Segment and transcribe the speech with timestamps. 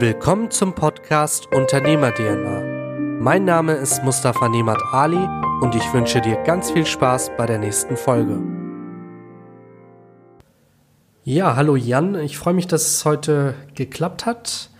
[0.00, 3.20] Willkommen zum Podcast Unternehmer DNA.
[3.20, 5.24] Mein Name ist Mustafa Nemat Ali
[5.60, 8.42] und ich wünsche dir ganz viel Spaß bei der nächsten Folge.
[11.22, 14.70] Ja, hallo Jan, ich freue mich, dass es heute geklappt hat.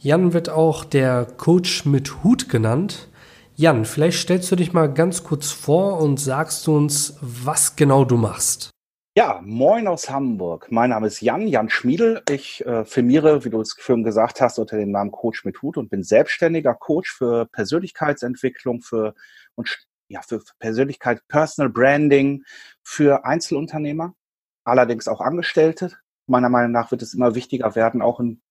[0.00, 3.08] Jan wird auch der Coach mit Hut genannt.
[3.54, 8.16] Jan, vielleicht stellst du dich mal ganz kurz vor und sagst uns, was genau du
[8.16, 8.73] machst.
[9.16, 10.72] Ja, moin aus Hamburg.
[10.72, 12.24] Mein Name ist Jan, Jan Schmiedel.
[12.28, 15.76] Ich äh, firmiere, wie du es vorhin gesagt hast, unter dem Namen Coach mit Hut
[15.76, 19.14] und bin selbstständiger Coach für Persönlichkeitsentwicklung, für,
[19.54, 22.42] und, ja, für Persönlichkeit, Personal Branding,
[22.82, 24.16] für Einzelunternehmer,
[24.64, 25.96] allerdings auch Angestellte.
[26.26, 28.42] Meiner Meinung nach wird es immer wichtiger werden, auch in,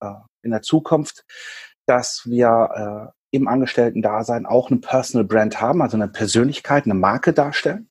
[0.00, 1.26] äh, in der Zukunft,
[1.86, 7.32] dass wir äh, im Angestellten-Dasein auch eine Personal Brand haben, also eine Persönlichkeit, eine Marke
[7.32, 7.88] darstellen.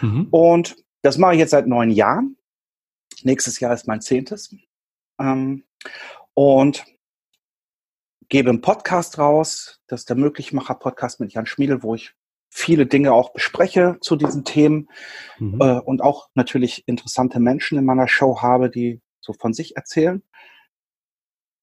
[0.00, 0.26] Mhm.
[0.32, 2.36] Und das mache ich jetzt seit neun Jahren.
[3.22, 4.54] Nächstes Jahr ist mein zehntes.
[5.20, 5.64] Ähm,
[6.34, 6.84] und
[8.28, 9.80] gebe einen Podcast raus.
[9.86, 12.14] Das ist der Möglichmacher-Podcast mit Jan Schmiedel, wo ich
[12.48, 14.88] viele Dinge auch bespreche zu diesen Themen
[15.38, 15.60] mhm.
[15.60, 20.22] äh, und auch natürlich interessante Menschen in meiner Show habe, die so von sich erzählen.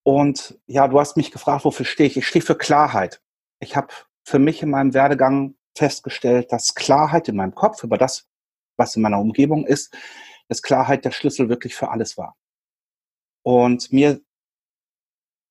[0.03, 2.17] Und ja, du hast mich gefragt, wofür stehe ich?
[2.17, 3.21] Ich stehe für Klarheit.
[3.59, 3.87] Ich habe
[4.23, 8.28] für mich in meinem Werdegang festgestellt, dass Klarheit in meinem Kopf über das,
[8.79, 9.95] was in meiner Umgebung ist,
[10.47, 12.35] dass Klarheit der Schlüssel wirklich für alles war.
[13.43, 14.19] Und mir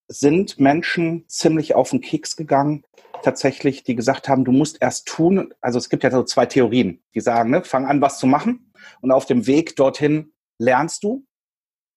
[0.09, 2.83] sind Menschen ziemlich auf den Keks gegangen,
[3.23, 5.53] tatsächlich, die gesagt haben, du musst erst tun.
[5.61, 8.71] Also es gibt ja so zwei Theorien, die sagen, ne, fang an, was zu machen
[9.01, 11.25] und auf dem Weg dorthin lernst du.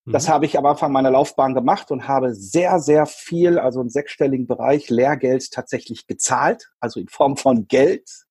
[0.05, 0.33] Das mhm.
[0.33, 4.47] habe ich am Anfang meiner Laufbahn gemacht und habe sehr, sehr viel, also im sechsstelligen
[4.47, 8.27] Bereich, Lehrgeld tatsächlich gezahlt, also in Form von Geld.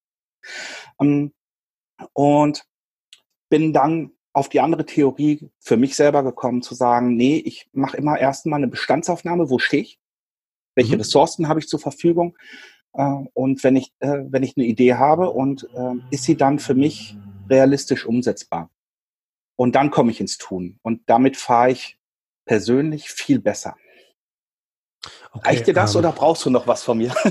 [0.99, 1.33] Ähm,
[2.13, 2.65] und
[3.51, 7.97] bin dann auf die andere Theorie für mich selber gekommen, zu sagen, nee, ich mache
[7.97, 9.99] immer erstmal eine Bestandsaufnahme, wo stehe ich,
[10.73, 11.01] welche mhm.
[11.01, 12.37] Ressourcen habe ich zur Verfügung
[12.93, 16.59] äh, und wenn ich, äh, wenn ich eine Idee habe und äh, ist sie dann
[16.59, 17.17] für mich
[17.49, 18.71] realistisch umsetzbar.
[19.57, 21.99] Und dann komme ich ins Tun und damit fahre ich
[22.45, 23.75] persönlich viel besser.
[25.33, 27.13] Okay, Reicht dir das ähm, oder brauchst du noch was von mir?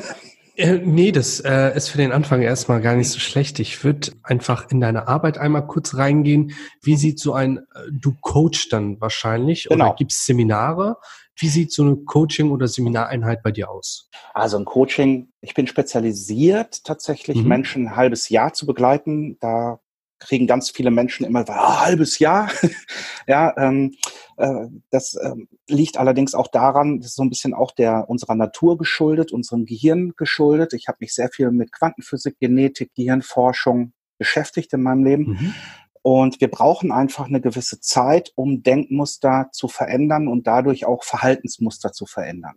[0.60, 3.58] Äh, nee, das äh, ist für den Anfang erstmal gar nicht so schlecht.
[3.60, 6.52] Ich würde einfach in deine Arbeit einmal kurz reingehen.
[6.82, 9.86] Wie sieht so ein, äh, du coach dann wahrscheinlich genau.
[9.86, 10.96] oder gibt es Seminare?
[11.34, 14.10] Wie sieht so eine Coaching- oder Seminareinheit bei dir aus?
[14.34, 17.48] Also ein Coaching, ich bin spezialisiert, tatsächlich mhm.
[17.48, 19.38] Menschen ein halbes Jahr zu begleiten.
[19.40, 19.80] Da
[20.20, 22.50] kriegen ganz viele Menschen immer ah, halbes Jahr.
[23.26, 23.94] ja, ähm,
[24.36, 28.36] äh, das ähm, liegt allerdings auch daran, das ist so ein bisschen auch der unserer
[28.36, 30.74] Natur geschuldet, unserem Gehirn geschuldet.
[30.74, 35.24] Ich habe mich sehr viel mit Quantenphysik, Genetik, Gehirnforschung beschäftigt in meinem Leben.
[35.24, 35.54] Mhm.
[36.02, 41.92] Und wir brauchen einfach eine gewisse Zeit, um Denkmuster zu verändern und dadurch auch Verhaltensmuster
[41.92, 42.56] zu verändern.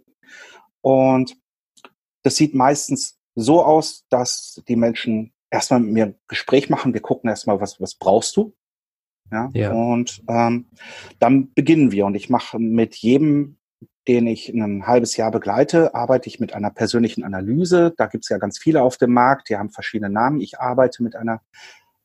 [0.81, 1.35] Und
[2.23, 6.93] das sieht meistens so aus, dass die Menschen erstmal mit mir ein Gespräch machen.
[6.93, 8.53] Wir gucken erstmal, was, was brauchst du?
[9.31, 9.49] Ja.
[9.53, 9.71] ja.
[9.71, 10.65] Und ähm,
[11.19, 12.05] dann beginnen wir.
[12.05, 13.57] Und ich mache mit jedem,
[14.07, 17.93] den ich ein halbes Jahr begleite, arbeite ich mit einer persönlichen Analyse.
[17.97, 20.41] Da gibt es ja ganz viele auf dem Markt, die haben verschiedene Namen.
[20.41, 21.41] Ich arbeite mit einer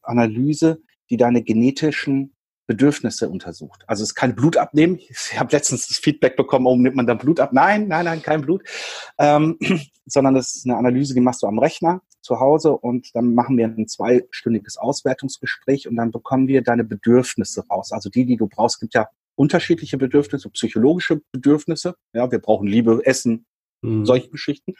[0.02, 2.34] Analyse, die deine genetischen
[2.68, 3.82] Bedürfnisse untersucht.
[3.86, 4.98] Also es ist kein Blut abnehmen.
[4.98, 7.52] Ich habe letztens das Feedback bekommen, oh, nimmt man dann Blut ab?
[7.52, 8.62] Nein, nein, nein, kein Blut.
[9.18, 9.58] Ähm,
[10.06, 13.56] sondern das ist eine Analyse, die machst du am Rechner zu Hause und dann machen
[13.56, 17.90] wir ein zweistündiges Auswertungsgespräch und dann bekommen wir deine Bedürfnisse raus.
[17.90, 21.94] Also die, die du brauchst, es gibt ja unterschiedliche Bedürfnisse, psychologische Bedürfnisse.
[22.12, 23.46] Ja, wir brauchen Liebe, Essen,
[23.82, 24.04] mhm.
[24.04, 24.74] solche Geschichten.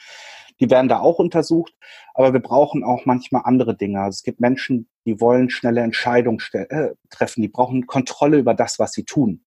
[0.60, 1.72] Die werden da auch untersucht,
[2.14, 4.00] aber wir brauchen auch manchmal andere Dinge.
[4.00, 8.78] Also es gibt Menschen, die wollen schnelle Entscheidungen äh, treffen, die brauchen Kontrolle über das,
[8.78, 9.44] was sie tun.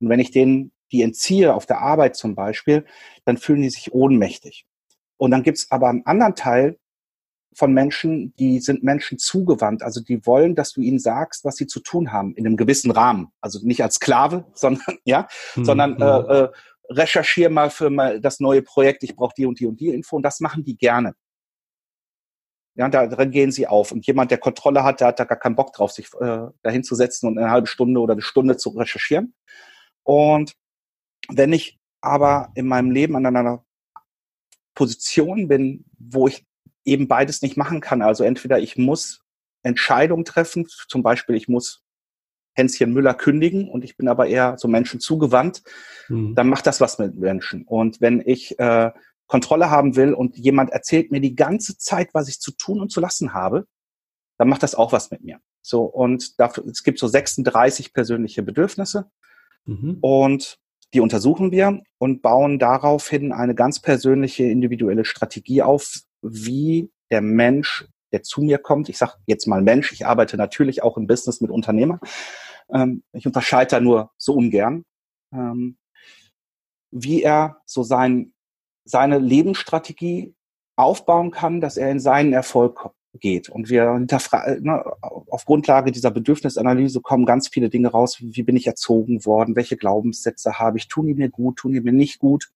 [0.00, 2.84] Und wenn ich denen die entziehe, auf der Arbeit zum Beispiel,
[3.24, 4.66] dann fühlen die sich ohnmächtig.
[5.16, 6.78] Und dann gibt's aber einen anderen Teil
[7.54, 9.82] von Menschen, die sind Menschen zugewandt.
[9.82, 12.90] Also die wollen, dass du ihnen sagst, was sie zu tun haben, in einem gewissen
[12.90, 13.28] Rahmen.
[13.40, 15.64] Also nicht als Sklave, sondern ja, mhm.
[15.64, 16.48] sondern äh, äh,
[16.96, 20.16] recherchiere mal für mal das neue Projekt, ich brauche die und die und die Info
[20.16, 21.14] und das machen die gerne.
[22.74, 23.92] Ja, da drin gehen sie auf.
[23.92, 26.84] Und jemand, der Kontrolle hat, der hat da gar keinen Bock drauf, sich äh, dahin
[26.84, 29.34] zu setzen und eine halbe Stunde oder eine Stunde zu recherchieren.
[30.04, 30.54] Und
[31.28, 33.64] wenn ich aber in meinem Leben an einer
[34.74, 36.46] Position bin, wo ich
[36.84, 39.22] eben beides nicht machen kann, also entweder ich muss
[39.62, 41.81] Entscheidungen treffen, zum Beispiel ich muss
[42.54, 45.62] Hänschen Müller kündigen und ich bin aber eher so Menschen zugewandt,
[46.08, 46.34] mhm.
[46.34, 47.64] dann macht das was mit Menschen.
[47.64, 48.90] Und wenn ich äh,
[49.26, 52.90] Kontrolle haben will und jemand erzählt mir die ganze Zeit, was ich zu tun und
[52.92, 53.66] zu lassen habe,
[54.36, 55.38] dann macht das auch was mit mir.
[55.62, 59.10] So, und dafür, es gibt so 36 persönliche Bedürfnisse.
[59.64, 59.98] Mhm.
[60.00, 60.58] Und
[60.94, 67.86] Die untersuchen wir und bauen daraufhin eine ganz persönliche, individuelle Strategie auf, wie der Mensch,
[68.12, 71.40] der zu mir kommt, ich sage jetzt mal Mensch, ich arbeite natürlich auch im Business
[71.40, 72.00] mit Unternehmern,
[72.72, 74.84] ähm, ich unterscheide da nur so ungern,
[75.32, 75.76] ähm,
[76.90, 78.32] wie er so sein,
[78.84, 80.34] seine Lebensstrategie
[80.76, 83.48] aufbauen kann, dass er in seinen Erfolg geht.
[83.48, 88.18] Und wir hinterfragen, ne, auf Grundlage dieser Bedürfnisanalyse kommen ganz viele Dinge raus.
[88.20, 89.56] Wie bin ich erzogen worden?
[89.56, 90.88] Welche Glaubenssätze habe ich?
[90.88, 91.56] Tun die mir gut?
[91.56, 92.50] Tun die mir nicht gut?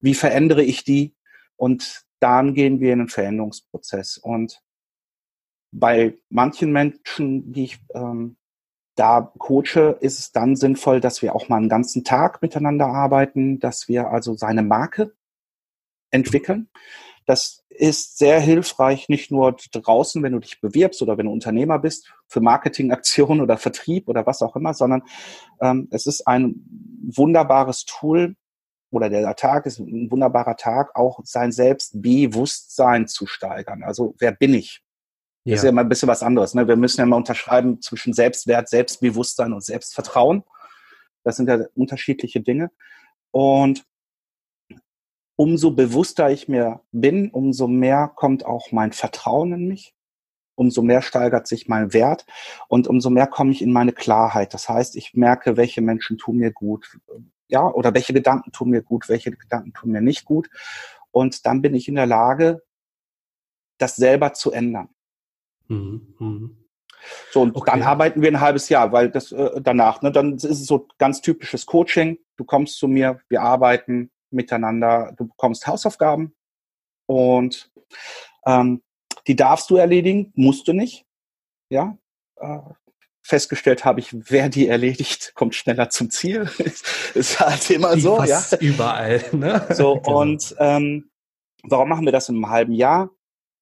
[0.00, 1.14] Wie verändere ich die?
[1.56, 4.16] Und dann gehen wir in einen Veränderungsprozess.
[4.16, 4.62] Und
[5.74, 8.36] bei manchen Menschen, die ich ähm,
[8.94, 13.58] da coache, ist es dann sinnvoll, dass wir auch mal einen ganzen Tag miteinander arbeiten,
[13.58, 15.14] dass wir also seine Marke
[16.10, 16.68] entwickeln.
[17.26, 21.80] Das ist sehr hilfreich, nicht nur draußen, wenn du dich bewirbst oder wenn du Unternehmer
[21.80, 25.02] bist, für Marketingaktionen oder Vertrieb oder was auch immer, sondern
[25.60, 26.64] ähm, es ist ein
[27.16, 28.36] wunderbares Tool
[28.90, 33.82] oder der Tag ist ein wunderbarer Tag, auch sein Selbstbewusstsein zu steigern.
[33.82, 34.83] Also wer bin ich?
[35.44, 35.54] Das ja.
[35.56, 36.54] ist ja immer ein bisschen was anderes.
[36.54, 36.66] Ne?
[36.66, 40.42] Wir müssen ja mal unterschreiben zwischen Selbstwert, Selbstbewusstsein und Selbstvertrauen.
[41.22, 42.70] Das sind ja unterschiedliche Dinge.
[43.30, 43.84] Und
[45.36, 49.94] umso bewusster ich mir bin, umso mehr kommt auch mein Vertrauen in mich,
[50.54, 52.24] umso mehr steigert sich mein Wert
[52.68, 54.54] und umso mehr komme ich in meine Klarheit.
[54.54, 56.98] Das heißt, ich merke, welche Menschen tun mir gut,
[57.48, 60.48] ja, oder welche Gedanken tun mir gut, welche Gedanken tun mir nicht gut.
[61.10, 62.62] Und dann bin ich in der Lage,
[63.78, 64.88] das selber zu ändern.
[65.68, 66.14] Mhm.
[66.18, 66.56] Mhm.
[67.30, 67.72] So, und okay.
[67.72, 70.88] dann arbeiten wir ein halbes Jahr, weil das äh, danach, ne, dann ist es so
[70.98, 72.18] ganz typisches Coaching.
[72.36, 75.12] Du kommst zu mir, wir arbeiten, miteinander.
[75.16, 76.34] Du bekommst Hausaufgaben
[77.06, 77.70] und
[78.46, 78.82] ähm,
[79.26, 81.06] die darfst du erledigen, musst du nicht.
[81.70, 81.96] Ja,
[82.36, 82.58] äh,
[83.22, 86.48] festgestellt habe ich, wer die erledigt, kommt schneller zum Ziel.
[87.14, 88.42] ist halt immer so, ja.
[88.60, 89.24] Überall.
[89.32, 89.66] Ne?
[89.70, 90.20] So genau.
[90.20, 91.10] und ähm,
[91.62, 93.10] warum machen wir das in einem halben Jahr?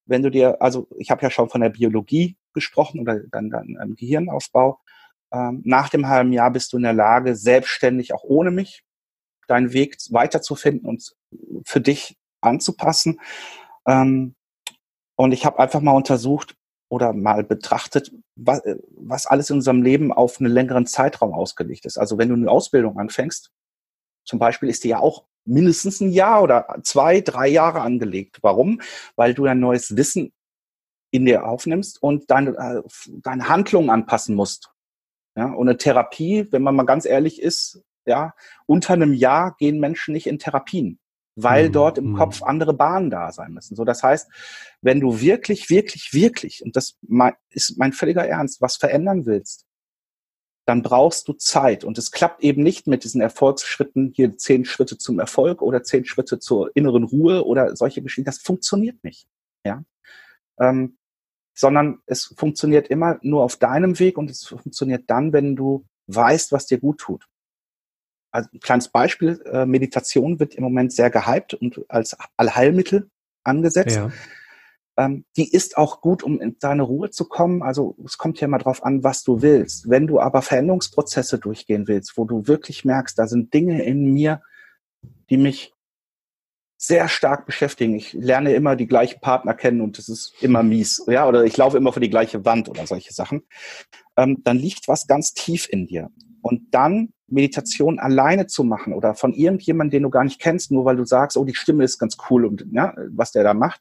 [0.06, 3.76] Wenn du dir, also ich habe ja schon von der Biologie gesprochen oder dann dann
[3.82, 4.80] im Gehirnaufbau.
[5.32, 8.84] Ähm, nach dem halben Jahr bist du in der Lage, selbstständig auch ohne mich
[9.48, 11.14] deinen Weg weiterzufinden und
[11.64, 13.20] für dich anzupassen.
[13.86, 14.34] Ähm,
[15.16, 16.56] und ich habe einfach mal untersucht
[16.90, 21.96] oder mal betrachtet, was, was alles in unserem Leben auf einen längeren Zeitraum ausgelegt ist.
[21.98, 23.50] Also wenn du eine Ausbildung anfängst,
[24.24, 28.38] zum Beispiel ist die ja auch mindestens ein Jahr oder zwei, drei Jahre angelegt.
[28.42, 28.80] Warum?
[29.16, 30.32] Weil du ein neues Wissen
[31.10, 32.82] in dir aufnimmst und deine, äh,
[33.22, 34.70] deine Handlungen anpassen musst.
[35.36, 38.34] Ja, und eine Therapie, wenn man mal ganz ehrlich ist, ja,
[38.66, 40.98] unter einem Jahr gehen Menschen nicht in Therapien,
[41.36, 41.72] weil mhm.
[41.72, 42.16] dort im mhm.
[42.16, 43.76] Kopf andere Bahnen da sein müssen.
[43.76, 44.28] So, das heißt,
[44.82, 46.98] wenn du wirklich, wirklich, wirklich, und das
[47.50, 49.66] ist mein völliger Ernst, was verändern willst,
[50.64, 51.84] dann brauchst du Zeit.
[51.84, 56.04] Und es klappt eben nicht mit diesen Erfolgsschritten, hier zehn Schritte zum Erfolg oder zehn
[56.04, 58.26] Schritte zur inneren Ruhe oder solche Geschichten.
[58.26, 59.26] Das funktioniert nicht.
[59.64, 59.84] Ja.
[60.58, 60.96] Ähm,
[61.54, 66.52] sondern es funktioniert immer nur auf deinem Weg und es funktioniert dann, wenn du weißt,
[66.52, 67.28] was dir gut tut
[68.32, 73.10] also ein kleines Beispiel, äh, Meditation wird im Moment sehr gehypt und als Allheilmittel
[73.44, 73.96] angesetzt.
[73.96, 74.10] Ja.
[74.96, 77.62] Ähm, die ist auch gut, um in deine Ruhe zu kommen.
[77.62, 79.88] Also es kommt ja immer drauf an, was du willst.
[79.88, 84.42] Wenn du aber Veränderungsprozesse durchgehen willst, wo du wirklich merkst, da sind Dinge in mir,
[85.30, 85.72] die mich
[86.76, 87.94] sehr stark beschäftigen.
[87.94, 91.04] Ich lerne immer die gleichen Partner kennen und es ist immer mies.
[91.06, 93.44] Ja, oder ich laufe immer vor die gleiche Wand oder solche Sachen.
[94.16, 96.10] Ähm, dann liegt was ganz tief in dir.
[96.42, 100.84] Und dann Meditation alleine zu machen oder von irgendjemandem, den du gar nicht kennst, nur
[100.84, 103.80] weil du sagst, oh, die Stimme ist ganz cool und ja, was der da macht,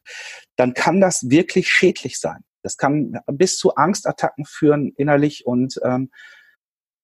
[0.56, 2.44] dann kann das wirklich schädlich sein.
[2.63, 6.10] Das kann bis zu Angstattacken führen innerlich und ähm,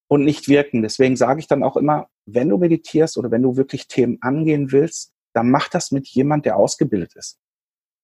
[0.08, 0.82] und nicht wirken.
[0.82, 4.72] Deswegen sage ich dann auch immer, wenn du meditierst oder wenn du wirklich Themen angehen
[4.72, 7.40] willst, dann mach das mit jemand, der ausgebildet ist.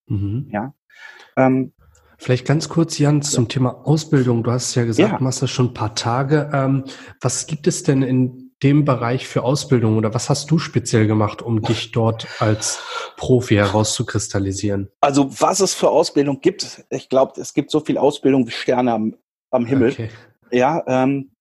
[0.08, 0.50] Mhm.
[0.52, 0.74] Ja.
[1.38, 1.74] Ähm,
[2.24, 4.44] Vielleicht ganz kurz, Jan, zum Thema Ausbildung.
[4.44, 5.18] Du hast ja gesagt, ja.
[5.18, 6.50] du machst das schon ein paar Tage.
[6.54, 6.86] Ähm,
[7.20, 11.42] was gibt es denn in dem Bereich für Ausbildung oder was hast du speziell gemacht,
[11.42, 12.82] um dich dort als
[13.18, 14.90] Profi herauszukristallisieren?
[15.02, 18.94] Also was es für Ausbildung gibt, ich glaube, es gibt so viel Ausbildung wie Sterne
[18.94, 19.16] am,
[19.52, 19.92] am Himmel.
[19.92, 20.10] Okay.
[20.50, 21.32] Ja, ähm,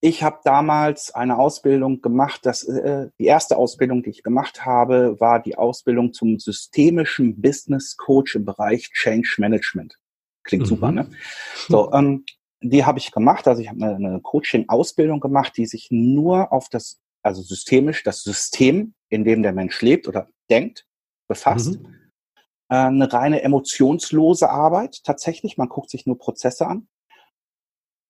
[0.00, 2.46] ich habe damals eine Ausbildung gemacht.
[2.46, 7.98] Das, äh, die erste Ausbildung, die ich gemacht habe, war die Ausbildung zum systemischen Business
[7.98, 9.98] Coach im Bereich Change Management.
[10.44, 10.68] Klingt mhm.
[10.68, 11.10] super, ne?
[11.68, 12.24] So, ähm,
[12.60, 13.48] die habe ich gemacht.
[13.48, 18.22] Also ich habe eine, eine Coaching-Ausbildung gemacht, die sich nur auf das, also systemisch, das
[18.22, 20.86] System, in dem der Mensch lebt oder denkt,
[21.28, 21.80] befasst.
[21.80, 22.10] Mhm.
[22.70, 25.56] Äh, eine reine emotionslose Arbeit tatsächlich.
[25.56, 26.88] Man guckt sich nur Prozesse an.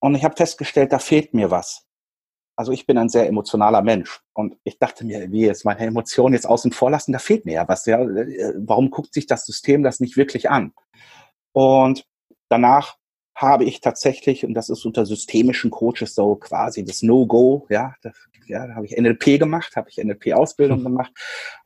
[0.00, 1.87] Und ich habe festgestellt, da fehlt mir was.
[2.57, 6.35] also ich bin ein sehr emotionaler Mensch und ich dachte mir, wie jetzt meine Emotionen
[6.35, 7.87] jetzt außen vor lassen, da fehlt mir ja was.
[7.87, 7.99] Ja,
[8.57, 10.73] warum guckt sich das System das nicht wirklich an?
[11.53, 12.07] Und
[12.49, 12.97] danach
[13.35, 18.15] habe ich tatsächlich, und das ist unter systemischen Coaches so quasi das No-Go, ja, das,
[18.47, 20.85] ja, da habe ich NLP gemacht, habe ich NLP-Ausbildung hm.
[20.85, 21.13] gemacht,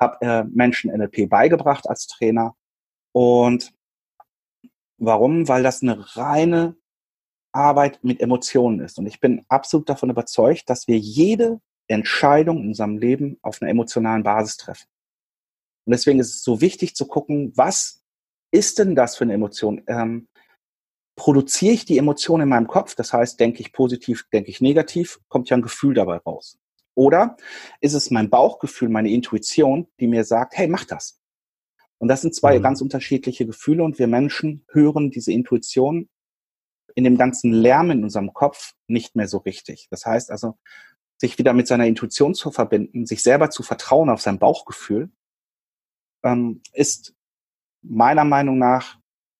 [0.00, 2.54] habe äh, Menschen NLP beigebracht als Trainer.
[3.12, 3.72] Und
[4.98, 5.48] warum?
[5.48, 6.76] Weil das eine reine
[7.52, 8.98] Arbeit mit Emotionen ist.
[8.98, 13.70] Und ich bin absolut davon überzeugt, dass wir jede Entscheidung in unserem Leben auf einer
[13.70, 14.86] emotionalen Basis treffen.
[15.86, 18.02] Und deswegen ist es so wichtig zu gucken, was
[18.50, 19.82] ist denn das für eine Emotion?
[19.86, 20.28] Ähm,
[21.18, 22.94] produziere ich die Emotion in meinem Kopf?
[22.94, 26.58] Das heißt, denke ich positiv, denke ich negativ, kommt ja ein Gefühl dabei raus.
[26.94, 27.36] Oder
[27.80, 31.20] ist es mein Bauchgefühl, meine Intuition, die mir sagt, hey, mach das.
[31.98, 32.62] Und das sind zwei mhm.
[32.62, 36.08] ganz unterschiedliche Gefühle und wir Menschen hören diese Intuition
[36.94, 39.88] in dem ganzen Lärm in unserem Kopf nicht mehr so richtig.
[39.90, 40.56] Das heißt also,
[41.20, 45.10] sich wieder mit seiner Intuition zu verbinden, sich selber zu vertrauen auf sein Bauchgefühl,
[46.22, 47.14] ähm, ist
[47.82, 48.97] meiner Meinung nach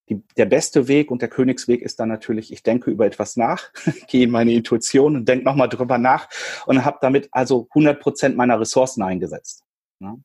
[0.08, 3.70] die, der beste Weg und der Königsweg ist dann natürlich, ich denke über etwas nach,
[4.08, 6.28] gehe in meine Intuition und denke nochmal drüber nach
[6.66, 9.64] und habe damit also 100 Prozent meiner Ressourcen eingesetzt.
[10.00, 10.16] Ja,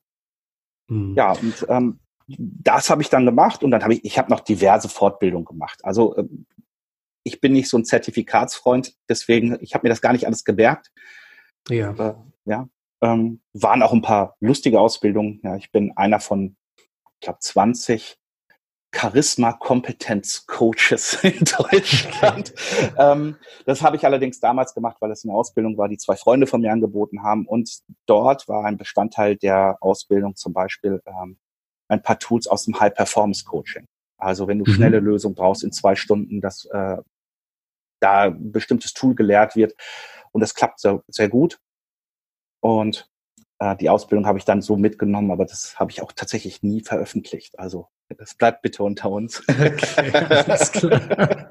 [0.87, 1.13] mhm.
[1.15, 4.39] ja und ähm, das habe ich dann gemacht und dann habe ich, ich habe noch
[4.39, 5.83] diverse Fortbildungen gemacht.
[5.83, 6.45] Also ähm,
[7.23, 10.91] ich bin nicht so ein Zertifikatsfreund, deswegen, ich habe mir das gar nicht alles gemerkt.
[11.69, 11.91] Ja.
[11.91, 12.67] Äh, ja.
[13.01, 15.41] Ähm, waren auch ein paar lustige Ausbildungen.
[15.43, 18.17] Ja, ich bin einer von, ich glaube, 20
[18.93, 22.53] Charisma-Kompetenz-Coaches in Deutschland.
[22.97, 26.47] ähm, das habe ich allerdings damals gemacht, weil es eine Ausbildung war, die zwei Freunde
[26.47, 27.45] von mir angeboten haben.
[27.45, 31.37] Und dort war ein Bestandteil der Ausbildung zum Beispiel ähm,
[31.87, 33.87] ein paar Tools aus dem High-Performance-Coaching.
[34.17, 34.75] Also wenn du mhm.
[34.75, 36.97] schnelle Lösung brauchst in zwei Stunden, das äh,
[37.99, 39.73] da ein bestimmtes Tool gelehrt wird.
[40.31, 41.59] Und das klappt sehr, sehr gut.
[42.59, 43.09] Und
[43.79, 47.59] die Ausbildung habe ich dann so mitgenommen, aber das habe ich auch tatsächlich nie veröffentlicht.
[47.59, 49.43] Also das bleibt bitte unter uns.
[49.47, 51.49] Okay, alles klar.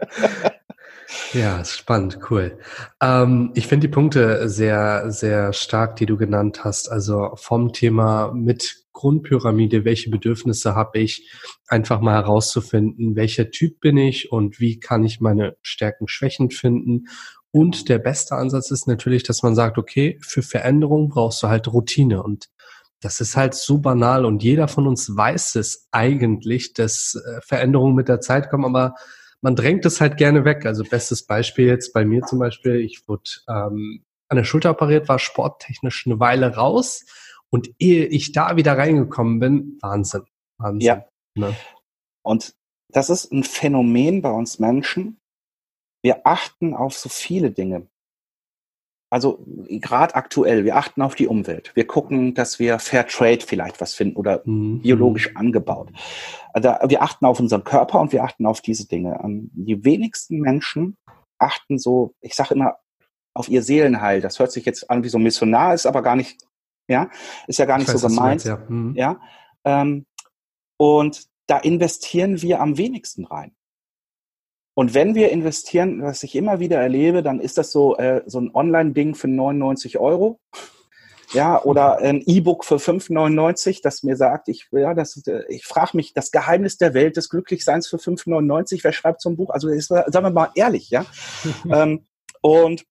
[1.33, 2.59] Ja, spannend, cool.
[3.00, 6.90] Ähm, ich finde die Punkte sehr, sehr stark, die du genannt hast.
[6.90, 11.31] Also vom Thema mit Grundpyramide, welche Bedürfnisse habe ich,
[11.66, 17.07] einfach mal herauszufinden, welcher Typ bin ich und wie kann ich meine Stärken, Schwächen finden.
[17.52, 21.68] Und der beste Ansatz ist natürlich, dass man sagt, okay, für Veränderung brauchst du halt
[21.68, 22.49] Routine und
[23.02, 27.97] das ist halt so banal und jeder von uns weiß es eigentlich, dass äh, Veränderungen
[27.97, 28.94] mit der Zeit kommen, aber
[29.42, 30.64] man drängt es halt gerne weg.
[30.64, 35.09] Also bestes Beispiel jetzt bei mir zum Beispiel, ich wurde ähm, an der Schulter operiert,
[35.09, 37.04] war sporttechnisch eine Weile raus
[37.50, 40.23] und ehe ich da wieder reingekommen bin, Wahnsinn.
[40.59, 40.80] Wahnsinn.
[40.80, 41.04] Ja.
[41.35, 41.54] Ne?
[42.23, 42.54] Und
[42.88, 45.18] das ist ein Phänomen bei uns Menschen.
[46.02, 47.87] Wir achten auf so viele Dinge.
[49.11, 51.71] Also gerade aktuell, wir achten auf die Umwelt.
[51.75, 54.80] Wir gucken, dass wir Fair Trade vielleicht was finden oder mhm.
[54.80, 55.90] biologisch angebaut.
[56.54, 59.21] Also wir achten auf unseren Körper und wir achten auf diese Dinge.
[59.23, 60.97] Ähm, die wenigsten Menschen
[61.38, 62.78] achten so, ich sage immer,
[63.35, 64.21] auf ihr Seelenheil.
[64.21, 66.40] Das hört sich jetzt an wie so missionar, ist aber gar nicht
[66.88, 67.11] ja,
[67.47, 68.44] ist ja gar nicht weiß, so gemeint.
[68.44, 68.56] Meinst, ja.
[68.68, 68.94] Mhm.
[68.97, 69.21] ja?
[69.64, 70.06] Ähm,
[70.78, 73.54] und da investieren wir am wenigsten rein.
[74.75, 78.41] Und wenn wir investieren, was ich immer wieder erlebe, dann ist das so, äh, so
[78.41, 80.41] ein Online-Ding für 99 Euro.
[81.33, 85.97] Ja, oder ein E-Book für 5,99, das mir sagt, ich, ja, das, äh, ich frage
[85.97, 89.50] mich, das Geheimnis der Welt des Glücklichseins für 5,99, wer schreibt so ein Buch?
[89.50, 91.07] Also ist, sagen wir mal ehrlich, ja.
[91.71, 92.07] ähm,
[92.43, 92.85] und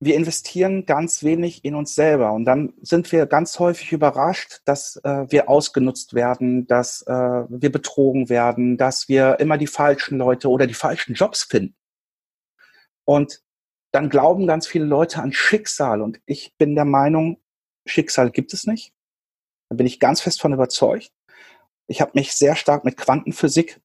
[0.00, 4.96] wir investieren ganz wenig in uns selber und dann sind wir ganz häufig überrascht, dass
[5.02, 10.48] äh, wir ausgenutzt werden, dass äh, wir betrogen werden, dass wir immer die falschen Leute
[10.48, 11.74] oder die falschen Jobs finden.
[13.04, 13.42] Und
[13.90, 17.40] dann glauben ganz viele Leute an Schicksal und ich bin der Meinung,
[17.86, 18.92] Schicksal gibt es nicht.
[19.68, 21.10] Da bin ich ganz fest von überzeugt.
[21.88, 23.80] Ich habe mich sehr stark mit Quantenphysik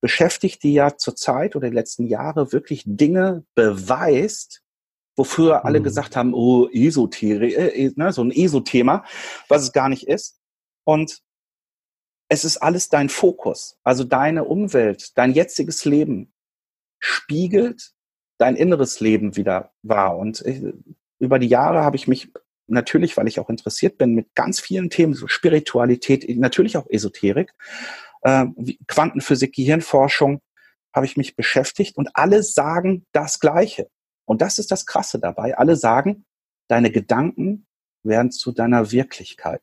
[0.00, 4.62] beschäftigt, die ja zurzeit oder die letzten Jahre wirklich Dinge beweist,
[5.16, 5.84] wofür alle mhm.
[5.84, 9.04] gesagt haben, oh, Esoterik, äh, ne, so ein ESO-Thema,
[9.48, 10.38] was es gar nicht ist.
[10.84, 11.20] Und
[12.28, 13.78] es ist alles dein Fokus.
[13.82, 16.32] Also deine Umwelt, dein jetziges Leben
[16.98, 17.92] spiegelt
[18.40, 20.16] dein inneres Leben wieder wahr.
[20.16, 20.72] Und ich, äh,
[21.18, 22.32] über die Jahre habe ich mich
[22.66, 27.52] natürlich, weil ich auch interessiert bin, mit ganz vielen Themen, so Spiritualität, natürlich auch Esoterik,
[28.22, 28.46] äh,
[28.86, 30.40] Quantenphysik, Gehirnforschung,
[30.94, 33.88] habe ich mich beschäftigt und alle sagen das Gleiche.
[34.30, 35.58] Und das ist das Krasse dabei.
[35.58, 36.24] Alle sagen,
[36.68, 37.66] deine Gedanken
[38.04, 39.60] werden zu deiner Wirklichkeit.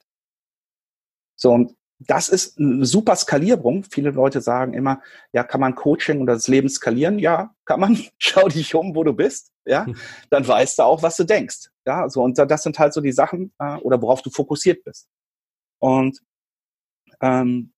[1.38, 3.86] So, und das ist eine super Skalierung.
[3.86, 7.18] Viele Leute sagen immer, ja, kann man Coaching oder das Leben skalieren?
[7.18, 7.98] Ja, kann man.
[8.18, 9.54] Schau dich um, wo du bist.
[9.66, 9.96] Ja, hm.
[10.32, 11.70] dann weißt du auch, was du denkst.
[11.86, 15.08] Ja, so und das sind halt so die Sachen äh, oder worauf du fokussiert bist.
[15.80, 16.22] Und
[17.22, 17.72] ähm,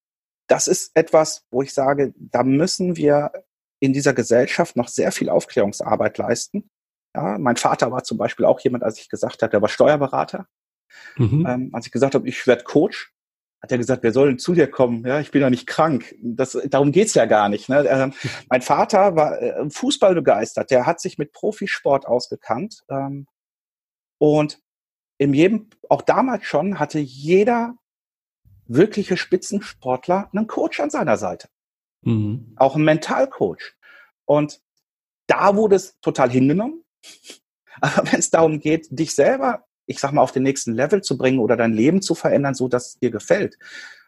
[0.48, 3.32] das ist etwas, wo ich sage, da müssen wir
[3.80, 6.68] in dieser Gesellschaft noch sehr viel Aufklärungsarbeit leisten.
[7.16, 10.48] Ja, mein Vater war zum Beispiel auch jemand, als ich gesagt habe, der war Steuerberater.
[11.18, 11.46] Mhm.
[11.48, 13.14] Ähm, als ich gesagt habe, ich werde Coach,
[13.62, 15.06] hat er gesagt, wer soll denn zu dir kommen?
[15.06, 16.16] Ja, ich bin ja nicht krank.
[16.22, 17.68] Das, darum geht's ja gar nicht.
[17.68, 17.86] Ne?
[17.88, 18.14] Ähm,
[18.50, 20.72] mein Vater war äh, Fußball begeistert.
[20.72, 22.84] Der hat sich mit Profisport ausgekannt.
[22.90, 23.28] Ähm,
[24.18, 24.60] und
[25.18, 27.76] in jedem, auch damals schon, hatte jeder
[28.66, 31.50] wirkliche Spitzensportler einen Coach an seiner Seite.
[32.04, 32.54] Mhm.
[32.56, 33.76] Auch ein Mentalcoach.
[34.24, 34.62] Und
[35.28, 36.84] da wurde es total hingenommen.
[37.82, 41.18] Aber wenn es darum geht, dich selber ich sag mal, auf den nächsten Level zu
[41.18, 43.58] bringen oder dein Leben zu verändern, so dass es dir gefällt.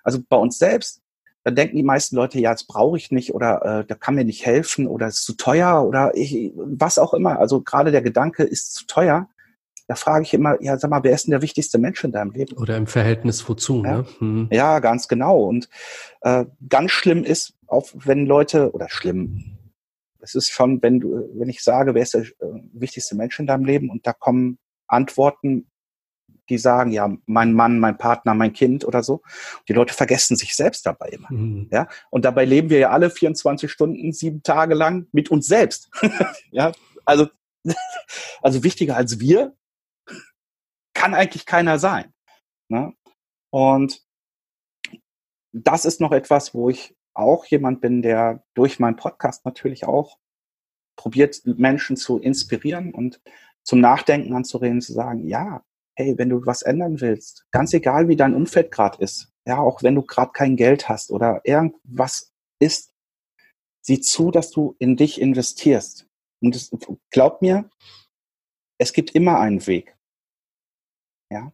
[0.03, 1.01] Also bei uns selbst,
[1.43, 4.23] da denken die meisten Leute, ja, das brauche ich nicht oder äh, da kann mir
[4.23, 7.39] nicht helfen oder es ist zu teuer oder ich, was auch immer.
[7.39, 9.27] Also gerade der Gedanke ist zu teuer.
[9.87, 12.31] Da frage ich immer, ja, sag mal, wer ist denn der wichtigste Mensch in deinem
[12.31, 12.55] Leben?
[12.57, 14.05] Oder im Verhältnis wozu, ja, ne?
[14.19, 14.47] Hm.
[14.51, 15.43] ja ganz genau.
[15.43, 15.67] Und
[16.21, 19.57] äh, ganz schlimm ist, auch wenn Leute, oder schlimm,
[20.21, 23.47] es ist schon, wenn du, wenn ich sage, wer ist der äh, wichtigste Mensch in
[23.47, 25.71] deinem Leben und da kommen Antworten
[26.51, 29.21] die sagen, ja, mein Mann, mein Partner, mein Kind oder so.
[29.69, 31.31] Die Leute vergessen sich selbst dabei immer.
[31.31, 31.69] Mhm.
[31.71, 35.89] Ja, und dabei leben wir ja alle 24 Stunden, sieben Tage lang mit uns selbst.
[36.51, 36.73] ja,
[37.05, 37.29] also,
[38.41, 39.55] also wichtiger als wir
[40.93, 42.13] kann eigentlich keiner sein.
[42.67, 42.93] Ne?
[43.49, 44.05] Und
[45.53, 50.17] das ist noch etwas, wo ich auch jemand bin, der durch meinen Podcast natürlich auch
[50.95, 53.21] probiert, Menschen zu inspirieren und
[53.63, 55.63] zum Nachdenken anzureden, zu sagen, ja,
[55.95, 59.83] hey, wenn du was ändern willst, ganz egal wie dein Umfeld gerade ist, ja, auch
[59.83, 62.93] wenn du gerade kein Geld hast oder irgendwas ist,
[63.81, 66.07] sieh zu, dass du in dich investierst.
[66.41, 66.71] Und es,
[67.09, 67.69] glaub mir,
[68.79, 69.97] es gibt immer einen Weg.
[71.31, 71.53] Ja.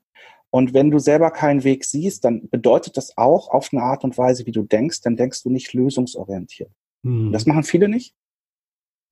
[0.57, 4.17] Und wenn du selber keinen Weg siehst, dann bedeutet das auch auf eine Art und
[4.17, 6.71] Weise, wie du denkst, dann denkst du nicht lösungsorientiert.
[7.03, 7.31] Mhm.
[7.31, 8.15] Das machen viele nicht.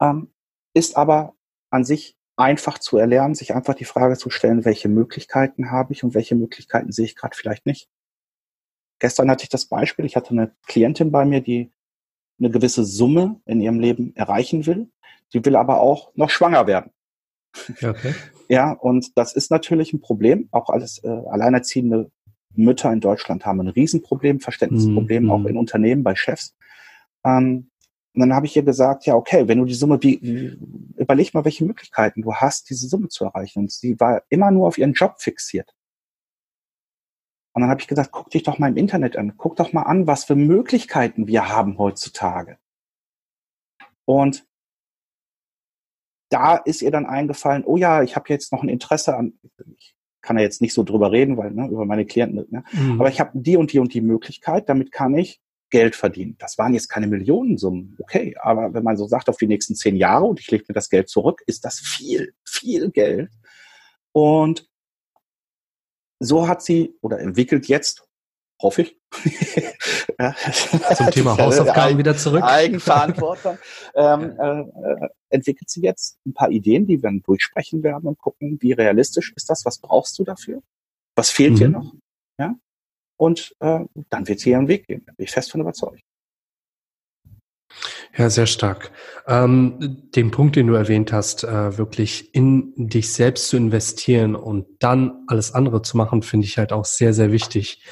[0.01, 0.33] Ähm,
[0.73, 1.35] ist aber
[1.69, 6.03] an sich einfach zu erlernen, sich einfach die Frage zu stellen, welche Möglichkeiten habe ich
[6.03, 7.91] und welche Möglichkeiten sehe ich gerade vielleicht nicht.
[8.97, 11.71] Gestern hatte ich das Beispiel, ich hatte eine Klientin bei mir, die
[12.39, 14.89] eine gewisse Summe in ihrem Leben erreichen will,
[15.31, 16.89] die will aber auch noch schwanger werden.
[17.81, 18.13] Okay.
[18.47, 20.49] Ja, und das ist natürlich ein Problem.
[20.51, 22.11] Auch alles äh, alleinerziehende
[22.53, 25.47] Mütter in Deutschland haben ein Riesenproblem, Verständnisproblem, mm, auch mhm.
[25.47, 26.55] in Unternehmen bei Chefs.
[27.23, 27.69] Ähm,
[28.13, 30.15] und dann habe ich ihr gesagt, ja, okay, wenn du die Summe, wie,
[30.95, 33.59] überleg mal, welche Möglichkeiten du hast, diese Summe zu erreichen.
[33.59, 35.75] Und sie war immer nur auf ihren Job fixiert.
[37.53, 39.83] Und dann habe ich gesagt, guck dich doch mal im Internet an, guck doch mal
[39.83, 42.57] an, was für Möglichkeiten wir haben heutzutage.
[44.05, 44.45] Und
[46.29, 49.33] da ist ihr dann eingefallen, oh ja, ich habe jetzt noch ein Interesse an,
[49.77, 52.99] ich kann ja jetzt nicht so drüber reden, weil ne, über meine Klienten, ne, mhm.
[52.99, 56.35] aber ich habe die und die und die Möglichkeit, damit kann ich Geld verdienen.
[56.39, 59.95] Das waren jetzt keine Millionensummen, okay, aber wenn man so sagt, auf die nächsten zehn
[59.95, 63.29] Jahre und ich lege mir das Geld zurück, ist das viel, viel Geld.
[64.11, 64.67] Und
[66.19, 68.07] so hat sie oder entwickelt jetzt,
[68.61, 68.97] hoffe ich,
[70.95, 72.43] zum Thema Hausaufgaben wieder zurück.
[72.43, 73.57] Eigenverantwortung.
[73.95, 78.17] ähm, äh, äh, entwickelt sie jetzt ein paar Ideen, die wir dann durchsprechen werden und
[78.17, 80.61] gucken, wie realistisch ist das, was brauchst du dafür?
[81.15, 81.57] Was fehlt mhm.
[81.57, 81.93] dir noch?
[82.39, 82.55] Ja?
[83.17, 85.03] und äh, dann wird sie ihren Weg gehen.
[85.05, 86.01] Da bin ich fest von überzeugt.
[88.17, 88.91] Ja, sehr stark.
[89.27, 94.65] Ähm, den Punkt, den du erwähnt hast, äh, wirklich in dich selbst zu investieren und
[94.79, 97.83] dann alles andere zu machen, finde ich halt auch sehr, sehr wichtig.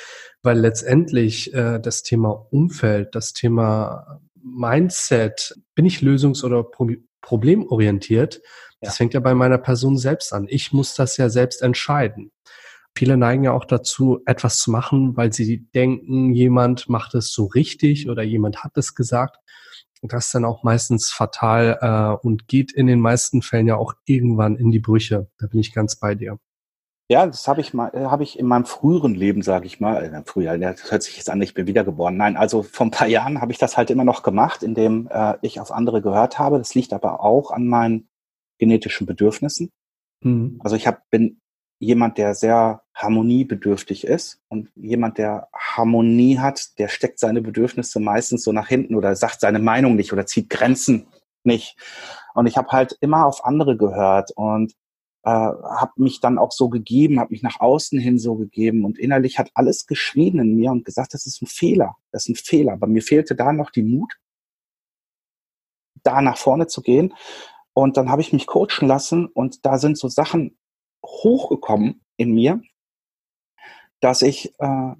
[0.41, 6.89] Weil letztendlich äh, das Thema Umfeld, das Thema Mindset, bin ich lösungs- oder pro
[7.23, 8.41] problemorientiert, ja.
[8.81, 10.45] das fängt ja bei meiner Person selbst an.
[10.47, 12.31] Ich muss das ja selbst entscheiden.
[12.95, 17.45] Viele neigen ja auch dazu, etwas zu machen, weil sie denken, jemand macht es so
[17.45, 19.37] richtig oder jemand hat es gesagt.
[20.01, 23.77] Und das ist dann auch meistens fatal äh, und geht in den meisten Fällen ja
[23.77, 25.27] auch irgendwann in die Brüche.
[25.39, 26.37] Da bin ich ganz bei dir.
[27.13, 30.03] Ja, das habe ich mal, äh, habe ich in meinem früheren Leben, sage ich mal,
[30.03, 32.17] äh, früher, das hört sich jetzt an, ich bin wiedergeboren.
[32.17, 35.35] Nein, also vor ein paar Jahren habe ich das halt immer noch gemacht, indem äh,
[35.43, 36.57] ich auf andere gehört habe.
[36.57, 38.07] Das liegt aber auch an meinen
[38.57, 39.69] genetischen Bedürfnissen.
[40.21, 40.59] Mhm.
[40.63, 41.39] Also ich hab, bin
[41.77, 48.43] jemand, der sehr harmoniebedürftig ist und jemand, der Harmonie hat, der steckt seine Bedürfnisse meistens
[48.43, 51.05] so nach hinten oder sagt seine Meinung nicht oder zieht Grenzen
[51.43, 51.77] nicht.
[52.33, 54.73] Und ich habe halt immer auf andere gehört und
[55.23, 58.99] äh, habe mich dann auch so gegeben, habe mich nach außen hin so gegeben und
[58.99, 62.35] innerlich hat alles geschrien in mir und gesagt, das ist ein Fehler, das ist ein
[62.35, 62.73] Fehler.
[62.73, 64.19] Aber mir fehlte da noch die Mut,
[66.03, 67.13] da nach vorne zu gehen.
[67.73, 70.57] Und dann habe ich mich coachen lassen und da sind so Sachen
[71.05, 72.61] hochgekommen in mir,
[73.99, 74.93] dass ich äh,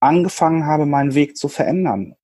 [0.00, 2.16] angefangen habe, meinen Weg zu verändern.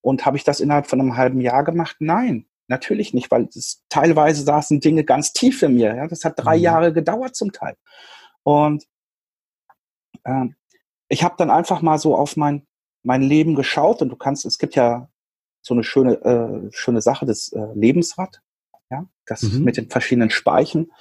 [0.00, 1.96] Und habe ich das innerhalb von einem halben Jahr gemacht?
[1.98, 5.94] Nein, natürlich nicht, weil es, teilweise saßen Dinge ganz tief in mir.
[5.94, 6.06] Ja?
[6.06, 6.62] Das hat drei mhm.
[6.62, 7.76] Jahre gedauert zum Teil.
[8.42, 8.84] Und
[10.24, 10.46] äh,
[11.08, 12.66] ich habe dann einfach mal so auf mein,
[13.02, 15.08] mein Leben geschaut und du kannst, es gibt ja
[15.62, 18.40] so eine schöne, äh, schöne Sache, das äh, Lebensrad,
[18.90, 19.64] ja, das mhm.
[19.64, 20.92] mit den verschiedenen Speichen.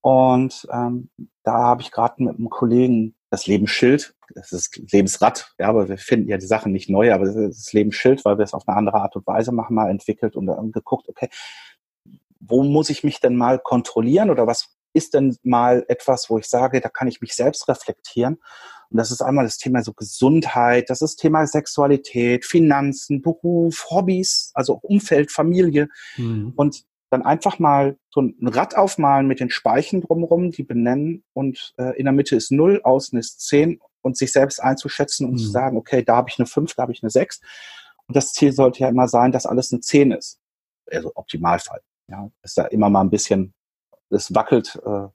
[0.00, 1.10] Und ähm,
[1.42, 5.98] da habe ich gerade mit einem Kollegen das Lebensschild, das ist Lebensrad, ja, aber wir
[5.98, 8.66] finden ja die Sachen nicht neu, aber das ist das Lebensschild, weil wir es auf
[8.66, 11.28] eine andere Art und Weise machen, mal entwickelt und dann geguckt, okay,
[12.40, 16.46] wo muss ich mich denn mal kontrollieren oder was ist denn mal etwas, wo ich
[16.46, 18.38] sage, da kann ich mich selbst reflektieren?
[18.90, 24.52] Und das ist einmal das Thema so Gesundheit, das ist Thema Sexualität, Finanzen, Beruf, Hobbys,
[24.54, 25.88] also Umfeld, Familie.
[26.16, 26.52] Mhm.
[26.56, 31.74] Und dann einfach mal so ein Rad aufmalen mit den Speichen drumherum, die benennen und
[31.78, 35.38] äh, in der Mitte ist null, außen ist zehn und sich selbst einzuschätzen und mhm.
[35.38, 37.40] zu sagen, okay, da habe ich eine fünf, da habe ich eine sechs.
[38.06, 40.40] Und das Ziel sollte ja immer sein, dass alles eine zehn ist.
[40.90, 41.80] Also Optimalfall.
[42.08, 43.52] Ja, ist da immer mal ein bisschen,
[44.10, 45.08] es wackelt, äh,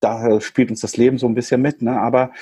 [0.00, 2.00] daher spielt uns das Leben so ein bisschen mit, ne?
[2.00, 2.32] Aber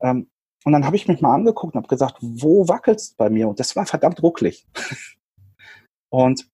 [0.00, 0.28] ähm,
[0.64, 3.48] und dann habe ich mich mal angeguckt und habe gesagt, wo wackelt's bei mir?
[3.48, 4.66] Und das war verdammt rucklig.
[6.08, 6.48] und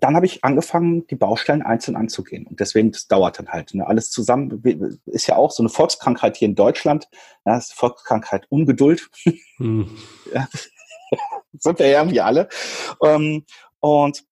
[0.00, 2.46] dann habe ich angefangen, die Baustellen einzeln anzugehen.
[2.46, 3.74] Und deswegen, das dauert dann halt.
[3.74, 3.86] Ne?
[3.86, 4.60] Alles zusammen
[5.06, 7.08] ist ja auch so eine Volkskrankheit hier in Deutschland.
[7.44, 9.08] Ja, das ist Volkskrankheit Ungeduld.
[9.58, 9.88] Hm.
[10.34, 10.48] ja,
[11.58, 12.48] sind wir ja irgendwie alle.
[13.02, 13.44] Ähm,
[13.78, 14.24] und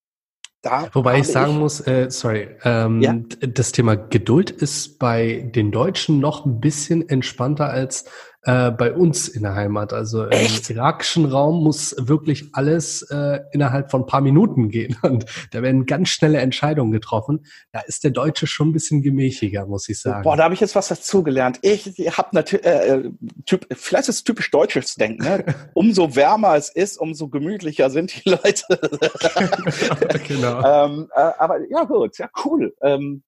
[0.63, 3.15] da Wobei ich sagen ich, muss, äh, sorry, ähm, ja?
[3.41, 8.05] das Thema Geduld ist bei den Deutschen noch ein bisschen entspannter als
[8.45, 9.93] äh, bei uns in der Heimat.
[9.93, 10.71] Also Echt?
[10.71, 15.63] im irakischen Raum muss wirklich alles äh, innerhalb von ein paar Minuten gehen und da
[15.63, 17.47] werden ganz schnelle Entscheidungen getroffen.
[17.73, 20.23] Da ist der Deutsche schon ein bisschen gemäßiger, muss ich sagen.
[20.23, 21.59] Boah, da habe ich jetzt was dazugelernt.
[21.63, 23.11] Ich, ich habe natürlich, äh, äh,
[23.47, 25.23] typ, vielleicht ist es typisch deutsches Denken.
[25.23, 25.45] Ne?
[25.75, 28.65] Umso wärmer es ist, umso gemütlicher sind die Leute.
[30.29, 30.63] genau.
[30.65, 32.75] ähm, äh, aber ja gut, ja cool.
[32.83, 33.23] Ähm,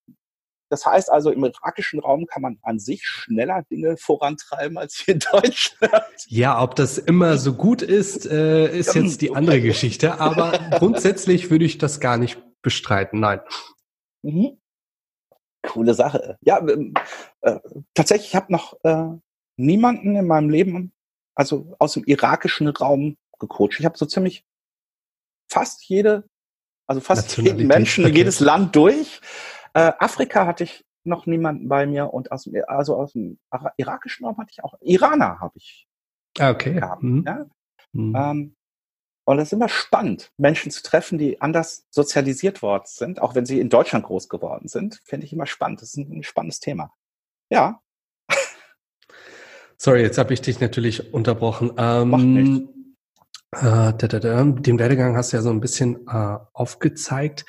[0.75, 5.15] das heißt also, im irakischen Raum kann man an sich schneller Dinge vorantreiben als hier
[5.15, 6.05] in Deutschland.
[6.27, 10.19] Ja, ob das immer so gut ist, äh, ist jetzt die andere Geschichte.
[10.19, 13.21] Aber grundsätzlich würde ich das gar nicht bestreiten.
[13.21, 13.41] Nein.
[14.23, 14.61] Mhm.
[15.63, 16.39] Coole Sache.
[16.41, 16.59] Ja,
[17.43, 17.61] äh,
[17.95, 19.11] tatsächlich, ich habe noch äh,
[19.57, 20.93] niemanden in meinem Leben,
[21.37, 23.79] also aus dem irakischen Raum gecoacht.
[23.79, 24.45] Ich habe so ziemlich
[25.49, 26.29] fast jede,
[26.89, 28.17] also fast jeden Menschen, okay.
[28.17, 29.21] jedes Land durch.
[29.75, 33.39] Äh, Afrika hatte ich noch niemanden bei mir und aus dem, also aus dem
[33.77, 35.87] irakischen Raum hatte ich auch Iraner habe ich.
[36.39, 36.75] Ah, okay.
[36.75, 37.25] Gehabt, mhm.
[37.27, 37.47] ja?
[37.93, 38.17] Mhm.
[38.17, 38.57] Ähm,
[39.27, 43.47] und es ist immer spannend, Menschen zu treffen, die anders sozialisiert worden sind, auch wenn
[43.47, 45.01] sie in Deutschland groß geworden sind.
[45.05, 45.81] Finde ich immer spannend.
[45.81, 46.93] Das ist ein, ein spannendes Thema.
[47.49, 47.81] Ja.
[49.79, 51.73] Sorry, jetzt habe ich dich natürlich unterbrochen.
[51.79, 52.71] Ähm, Macht nichts.
[53.53, 57.47] Äh, da, da, da, den Werdegang hast du ja so ein bisschen äh, aufgezeigt.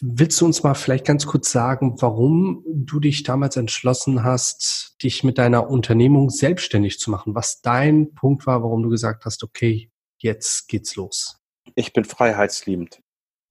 [0.00, 5.22] Willst du uns mal vielleicht ganz kurz sagen, warum du dich damals entschlossen hast, dich
[5.22, 7.34] mit deiner Unternehmung selbstständig zu machen?
[7.34, 11.40] Was dein Punkt war, warum du gesagt hast, okay, jetzt geht's los?
[11.74, 13.00] Ich bin freiheitsliebend.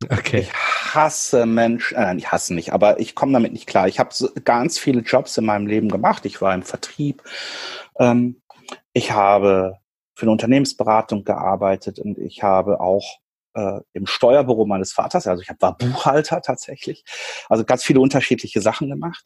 [0.10, 0.40] Okay.
[0.40, 3.88] Ich hasse Menschen, äh, ich hasse nicht, aber ich komme damit nicht klar.
[3.88, 4.10] Ich habe
[4.46, 6.26] ganz viele Jobs in meinem Leben gemacht.
[6.26, 7.22] Ich war im Vertrieb.
[8.00, 8.42] Ähm,
[8.94, 9.78] ich habe
[10.16, 13.20] für eine Unternehmensberatung gearbeitet und ich habe auch
[13.60, 15.28] äh, im Steuerbüro meines Vaters.
[15.28, 17.04] Also ich hab, war Buchhalter tatsächlich.
[17.50, 19.26] Also ganz viele unterschiedliche Sachen gemacht.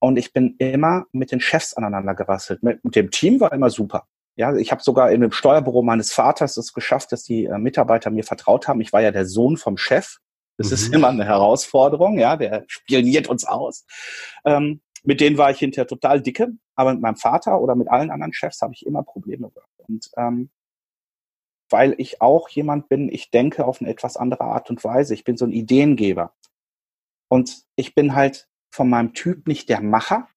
[0.00, 2.62] Und ich bin immer mit den Chefs aneinander gerasselt.
[2.62, 4.08] Mit, mit dem Team war immer super.
[4.34, 8.10] Ja, ich habe sogar in dem Steuerbüro meines Vaters es geschafft, dass die äh, Mitarbeiter
[8.10, 8.80] mir vertraut haben.
[8.80, 10.16] Ich war ja der Sohn vom Chef.
[10.56, 10.72] Das mhm.
[10.72, 13.84] ist immer eine Herausforderung, ja, der spioniert uns aus.
[14.44, 18.10] Ähm, mit denen war ich hinterher total dicke, aber mit meinem Vater oder mit allen
[18.10, 19.80] anderen Chefs habe ich immer Probleme gehabt.
[19.88, 20.50] Und ähm,
[21.72, 25.14] weil ich auch jemand bin, ich denke auf eine etwas andere Art und Weise.
[25.14, 26.34] Ich bin so ein Ideengeber.
[27.28, 30.28] Und ich bin halt von meinem Typ nicht der Macher,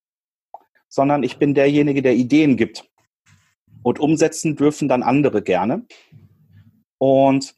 [0.87, 2.89] sondern ich bin derjenige, der Ideen gibt.
[3.83, 5.85] Und umsetzen dürfen dann andere gerne.
[6.97, 7.55] Und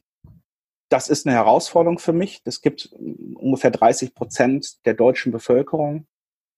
[0.88, 2.40] das ist eine Herausforderung für mich.
[2.44, 2.90] Es gibt
[3.34, 6.06] ungefähr 30 Prozent der deutschen Bevölkerung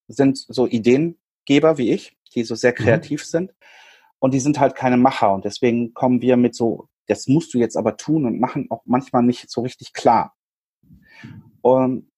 [0.09, 2.77] sind so Ideengeber wie ich, die so sehr mhm.
[2.77, 3.27] kreativ mhm.
[3.27, 3.55] sind.
[4.19, 5.33] Und die sind halt keine Macher.
[5.33, 8.83] Und deswegen kommen wir mit so das musst du jetzt aber tun und machen auch
[8.87, 10.35] manchmal nicht so richtig klar.
[11.61, 12.11] Und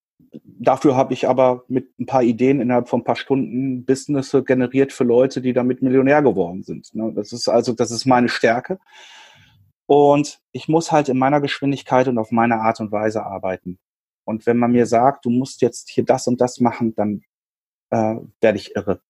[0.43, 4.93] dafür habe ich aber mit ein paar Ideen innerhalb von ein paar Stunden Business generiert
[4.93, 6.93] für Leute, die damit Millionär geworden sind.
[6.93, 7.11] Ne?
[7.13, 8.79] Das ist also, das ist meine Stärke.
[9.85, 13.79] Und ich muss halt in meiner Geschwindigkeit und auf meine Art und Weise arbeiten.
[14.23, 17.21] Und wenn man mir sagt, du musst jetzt hier das und das machen, dann
[17.89, 19.01] äh, werde ich irre.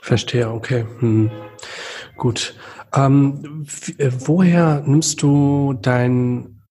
[0.00, 0.86] Verstehe, okay.
[0.98, 1.30] Hm.
[2.16, 2.56] Gut.
[2.94, 3.66] Ähm,
[3.98, 6.62] äh, woher nimmst du deinen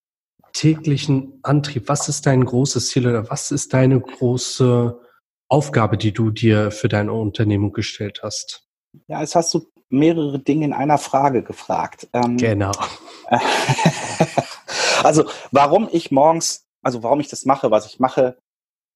[0.54, 1.88] täglichen Antrieb?
[1.88, 5.00] Was ist dein großes Ziel oder was ist deine große
[5.48, 8.68] Aufgabe, die du dir für deine Unternehmung gestellt hast?
[9.08, 12.08] Ja, jetzt hast du mehrere Dinge in einer Frage gefragt.
[12.14, 12.72] Ähm, genau.
[15.04, 18.38] also, warum ich morgens, also warum ich das mache, was ich mache,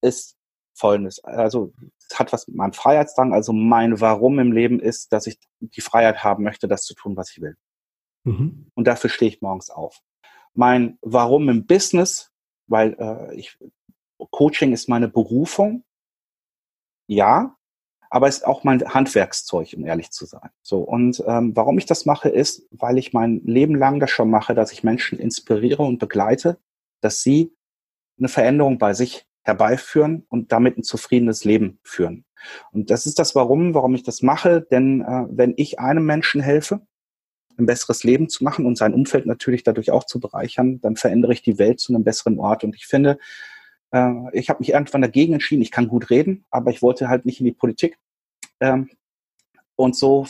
[0.00, 0.36] ist
[0.76, 1.22] folgendes.
[1.24, 1.72] Also,
[2.18, 6.24] hat was mit meinem Freiheitsdrang, also mein Warum im Leben ist, dass ich die Freiheit
[6.24, 7.56] haben möchte, das zu tun, was ich will.
[8.24, 8.70] Mhm.
[8.74, 10.00] Und dafür stehe ich morgens auf.
[10.54, 12.32] Mein Warum im Business,
[12.66, 13.58] weil äh, ich,
[14.30, 15.84] Coaching ist meine Berufung.
[17.06, 17.56] Ja,
[18.08, 20.50] aber ist auch mein Handwerkszeug, um ehrlich zu sein.
[20.62, 24.30] So und ähm, warum ich das mache, ist, weil ich mein Leben lang das schon
[24.30, 26.58] mache, dass ich Menschen inspiriere und begleite,
[27.00, 27.52] dass sie
[28.16, 32.24] eine Veränderung bei sich herbeiführen und damit ein zufriedenes Leben führen.
[32.72, 34.66] Und das ist das Warum, warum ich das mache.
[34.70, 36.80] Denn äh, wenn ich einem Menschen helfe,
[37.56, 41.32] ein besseres Leben zu machen und sein Umfeld natürlich dadurch auch zu bereichern, dann verändere
[41.32, 42.64] ich die Welt zu einem besseren Ort.
[42.64, 43.18] Und ich finde,
[43.92, 45.62] äh, ich habe mich irgendwann dagegen entschieden.
[45.62, 47.98] Ich kann gut reden, aber ich wollte halt nicht in die Politik.
[48.60, 48.90] Ähm,
[49.76, 50.26] und so,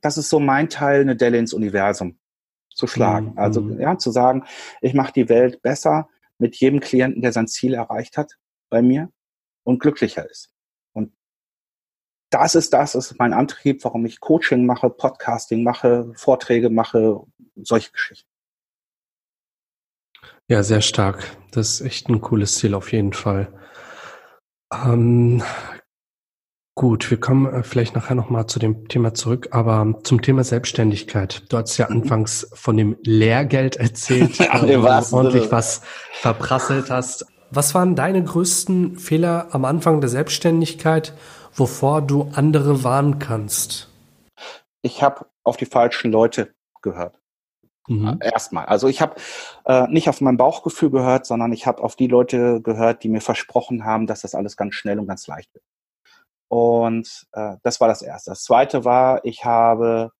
[0.00, 2.18] das ist so mein Teil, eine Delle ins Universum
[2.70, 3.32] zu schlagen.
[3.32, 3.38] Mhm.
[3.38, 3.80] Also mhm.
[3.80, 4.44] ja, zu sagen,
[4.80, 8.38] ich mache die Welt besser mit jedem Klienten, der sein Ziel erreicht hat
[8.72, 9.12] bei mir
[9.64, 10.50] und glücklicher ist.
[10.92, 11.12] Und
[12.30, 17.20] das ist das, ist mein Antrieb, warum ich Coaching mache, Podcasting mache, Vorträge mache,
[17.54, 18.28] solche Geschichten.
[20.48, 21.36] Ja, sehr stark.
[21.52, 23.52] Das ist echt ein cooles Ziel auf jeden Fall.
[24.72, 25.42] Ähm,
[26.74, 31.44] Gut, wir kommen äh, vielleicht nachher nochmal zu dem Thema zurück, aber zum Thema Selbstständigkeit.
[31.52, 32.02] Du hast ja mhm.
[32.02, 35.82] anfangs von dem Lehrgeld erzählt, ja, wo du ordentlich was
[36.12, 37.26] verprasselt hast.
[37.54, 41.12] Was waren deine größten Fehler am Anfang der Selbstständigkeit,
[41.52, 43.90] wovor du andere warnen kannst?
[44.80, 47.20] Ich habe auf die falschen Leute gehört.
[47.88, 48.18] Mhm.
[48.22, 48.64] Erstmal.
[48.64, 49.16] Also ich habe
[49.66, 53.20] äh, nicht auf mein Bauchgefühl gehört, sondern ich habe auf die Leute gehört, die mir
[53.20, 55.64] versprochen haben, dass das alles ganz schnell und ganz leicht wird.
[56.48, 58.30] Und äh, das war das Erste.
[58.30, 60.12] Das Zweite war, ich habe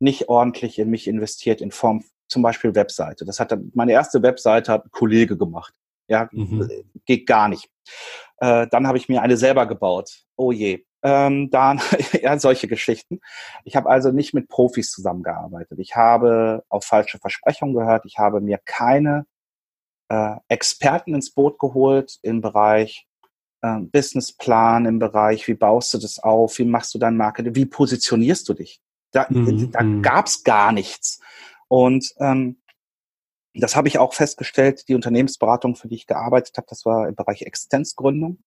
[0.00, 3.24] nicht ordentlich in mich investiert in Form zum Beispiel Webseite.
[3.24, 5.72] Das hat dann, meine erste Webseite hat ein Kollege gemacht.
[6.10, 6.68] Ja, mhm.
[7.06, 7.70] geht gar nicht.
[8.38, 10.24] Äh, dann habe ich mir eine selber gebaut.
[10.36, 10.84] Oh je.
[11.02, 11.80] Ähm, dann
[12.22, 13.20] ja solche Geschichten.
[13.64, 15.78] Ich habe also nicht mit Profis zusammengearbeitet.
[15.78, 18.04] Ich habe auf falsche Versprechungen gehört.
[18.04, 19.24] Ich habe mir keine
[20.08, 23.06] äh, Experten ins Boot geholt im Bereich
[23.62, 27.66] äh, Businessplan im Bereich, wie baust du das auf, wie machst du dein Marketing, wie
[27.66, 28.80] positionierst du dich?
[29.12, 29.70] Da, mhm.
[29.72, 30.02] da mhm.
[30.02, 31.20] gab's gar nichts.
[31.68, 32.59] Und ähm,
[33.54, 37.14] das habe ich auch festgestellt, die Unternehmensberatung, für die ich gearbeitet habe, das war im
[37.14, 38.38] Bereich Existenzgründung.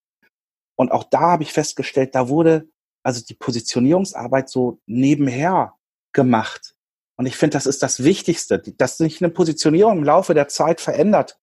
[0.75, 2.67] Und auch da habe ich festgestellt, da wurde
[3.03, 5.73] also die Positionierungsarbeit so nebenher
[6.13, 6.75] gemacht.
[7.17, 10.81] Und ich finde, das ist das Wichtigste, dass sich eine Positionierung im Laufe der Zeit
[10.81, 11.37] verändert.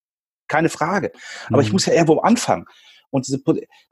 [0.49, 1.13] Keine Frage.
[1.49, 1.63] Aber mhm.
[1.63, 2.67] ich muss ja irgendwo anfangen
[3.11, 3.43] und diese,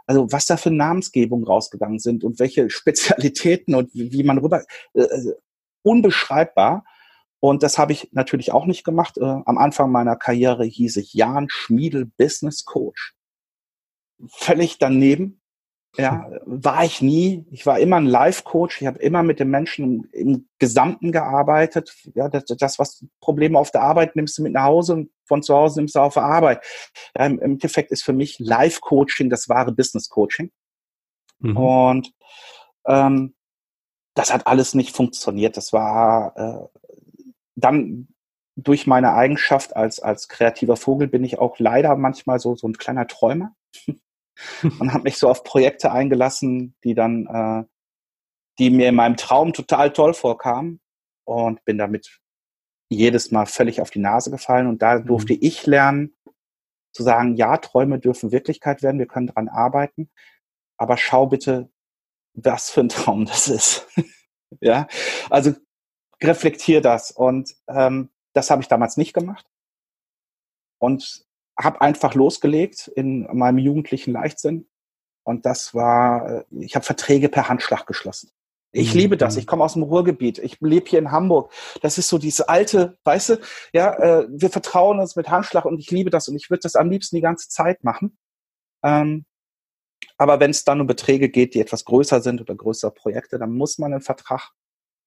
[0.06, 5.02] also was da für Namensgebungen rausgegangen sind und welche Spezialitäten und wie, man rüber, äh,
[5.02, 5.34] äh,
[5.82, 6.84] unbeschreibbar.
[7.40, 9.18] Und das habe ich natürlich auch nicht gemacht.
[9.18, 13.14] Äh, am Anfang meiner Karriere hieß ich Jan Schmiedel Business Coach.
[14.28, 15.40] Völlig daneben.
[15.96, 17.44] Ja, war ich nie.
[17.50, 18.82] Ich war immer ein Life-Coach.
[18.82, 21.92] Ich habe immer mit den Menschen im, im, Gesamten gearbeitet.
[22.14, 25.42] Ja, das, das, was Probleme auf der Arbeit nimmst du mit nach Hause und von
[25.42, 26.64] zu Hause nimmst du auf der Arbeit.
[27.16, 30.52] Ja, im, Im Endeffekt ist für mich Life-Coaching das wahre Business-Coaching.
[31.40, 31.56] Mhm.
[31.56, 32.12] Und
[32.86, 33.34] ähm,
[34.14, 35.56] das hat alles nicht funktioniert.
[35.56, 36.87] Das war äh,
[37.60, 38.08] dann
[38.56, 42.76] durch meine Eigenschaft als, als kreativer Vogel bin ich auch leider manchmal so, so ein
[42.76, 43.54] kleiner Träumer.
[44.80, 47.64] und habe mich so auf Projekte eingelassen, die dann, äh,
[48.58, 50.80] die mir in meinem Traum total toll vorkamen
[51.24, 52.20] und bin damit
[52.90, 55.40] jedes Mal völlig auf die Nase gefallen und da durfte mhm.
[55.42, 56.16] ich lernen
[56.92, 60.10] zu sagen, ja, Träume dürfen Wirklichkeit werden, wir können daran arbeiten,
[60.78, 61.70] aber schau bitte,
[62.34, 63.88] was für ein Traum das ist.
[64.60, 64.86] ja,
[65.28, 65.52] also
[66.22, 69.46] reflektier das und ähm, das habe ich damals nicht gemacht
[70.78, 71.26] und
[71.58, 74.68] habe einfach losgelegt in meinem jugendlichen Leichtsinn.
[75.24, 78.30] Und das war, äh, ich habe Verträge per Handschlag geschlossen.
[78.70, 79.00] Ich mhm.
[79.00, 79.36] liebe das.
[79.36, 80.38] Ich komme aus dem Ruhrgebiet.
[80.38, 81.52] Ich lebe hier in Hamburg.
[81.82, 83.40] Das ist so diese alte, weißt du,
[83.72, 86.76] ja, äh, wir vertrauen uns mit Handschlag und ich liebe das und ich würde das
[86.76, 88.18] am liebsten die ganze Zeit machen.
[88.84, 89.24] Ähm,
[90.16, 93.52] aber wenn es dann um Beträge geht, die etwas größer sind oder größere Projekte, dann
[93.52, 94.52] muss man einen Vertrag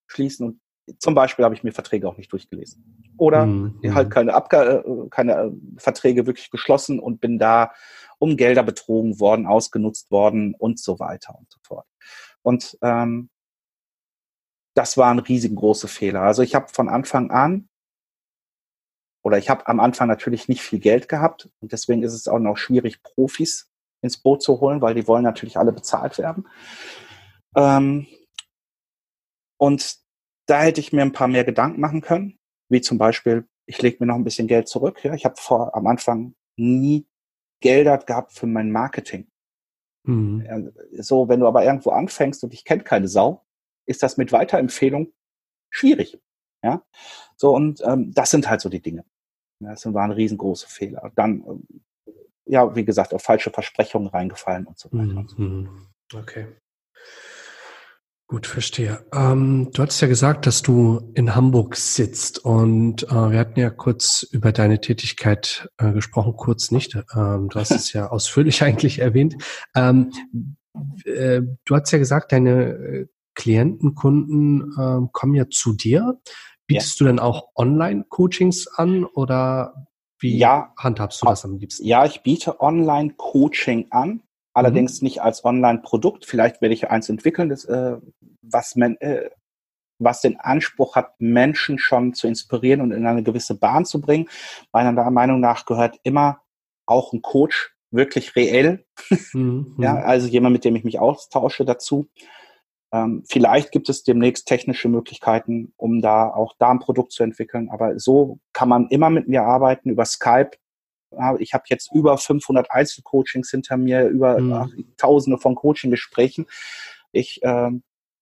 [0.07, 0.47] schließen.
[0.47, 0.61] Und
[0.99, 3.13] zum Beispiel habe ich mir Verträge auch nicht durchgelesen.
[3.17, 3.93] Oder mhm.
[3.93, 7.71] halt keine, Abga äh, keine äh, Verträge wirklich geschlossen und bin da
[8.19, 11.87] um Gelder betrogen worden, ausgenutzt worden und so weiter und so fort.
[12.43, 13.29] Und ähm,
[14.73, 16.21] das war ein riesengroßer Fehler.
[16.21, 17.67] Also ich habe von Anfang an
[19.23, 22.39] oder ich habe am Anfang natürlich nicht viel Geld gehabt und deswegen ist es auch
[22.39, 23.69] noch schwierig, Profis
[24.01, 26.47] ins Boot zu holen, weil die wollen natürlich alle bezahlt werden.
[27.55, 28.07] Ähm,
[29.57, 30.00] und
[30.51, 32.37] da hätte ich mir ein paar mehr Gedanken machen können,
[32.69, 35.01] wie zum Beispiel, ich lege mir noch ein bisschen Geld zurück.
[35.03, 37.07] Ja, ich habe vor am Anfang nie
[37.61, 39.27] Gelder gehabt für mein Marketing.
[40.03, 40.73] Mhm.
[40.93, 43.45] So, wenn du aber irgendwo anfängst und ich kenne keine Sau,
[43.85, 45.13] ist das mit Weiterempfehlung
[45.69, 46.19] schwierig.
[46.63, 46.83] Ja,
[47.37, 49.05] so und ähm, das sind halt so die Dinge.
[49.59, 51.11] Das waren riesengroße Fehler.
[51.15, 51.67] Dann, ähm,
[52.45, 55.25] ja, wie gesagt, auf falsche Versprechungen reingefallen und so weiter.
[55.37, 55.45] Mhm.
[55.45, 55.87] Mhm.
[56.13, 56.47] Okay.
[58.31, 59.05] Gut, verstehe.
[59.13, 63.69] Ähm, du hattest ja gesagt, dass du in Hamburg sitzt und äh, wir hatten ja
[63.69, 66.95] kurz über deine Tätigkeit äh, gesprochen, kurz nicht.
[67.13, 69.35] Ähm, du hast es ja ausführlich eigentlich erwähnt.
[69.75, 70.13] Ähm,
[71.03, 76.17] äh, du hast ja gesagt, deine äh, Klienten, Kunden äh, kommen ja zu dir.
[76.67, 77.03] Bietest ja.
[77.03, 79.89] du denn auch Online-Coachings an oder
[80.19, 81.85] wie ja, handhabst du das am liebsten?
[81.85, 85.05] Ja, ich biete Online-Coaching an, allerdings mhm.
[85.05, 86.25] nicht als Online-Produkt.
[86.25, 87.97] Vielleicht werde ich eins entwickeln, das, äh,
[88.41, 89.29] was, man, äh,
[89.99, 94.29] was den Anspruch hat, Menschen schon zu inspirieren und in eine gewisse Bahn zu bringen.
[94.71, 96.41] Meiner Meinung nach gehört immer
[96.85, 98.85] auch ein Coach wirklich reell.
[99.33, 99.75] Mhm.
[99.79, 102.07] ja, also jemand, mit dem ich mich austausche dazu.
[102.93, 107.69] Ähm, vielleicht gibt es demnächst technische Möglichkeiten, um da auch da ein Produkt zu entwickeln.
[107.69, 110.51] Aber so kann man immer mit mir arbeiten über Skype.
[111.39, 114.93] Ich habe jetzt über 500 Einzelcoachings hinter mir, über mhm.
[114.97, 116.45] Tausende von Coaching-Gesprächen.
[117.11, 117.71] Ich äh,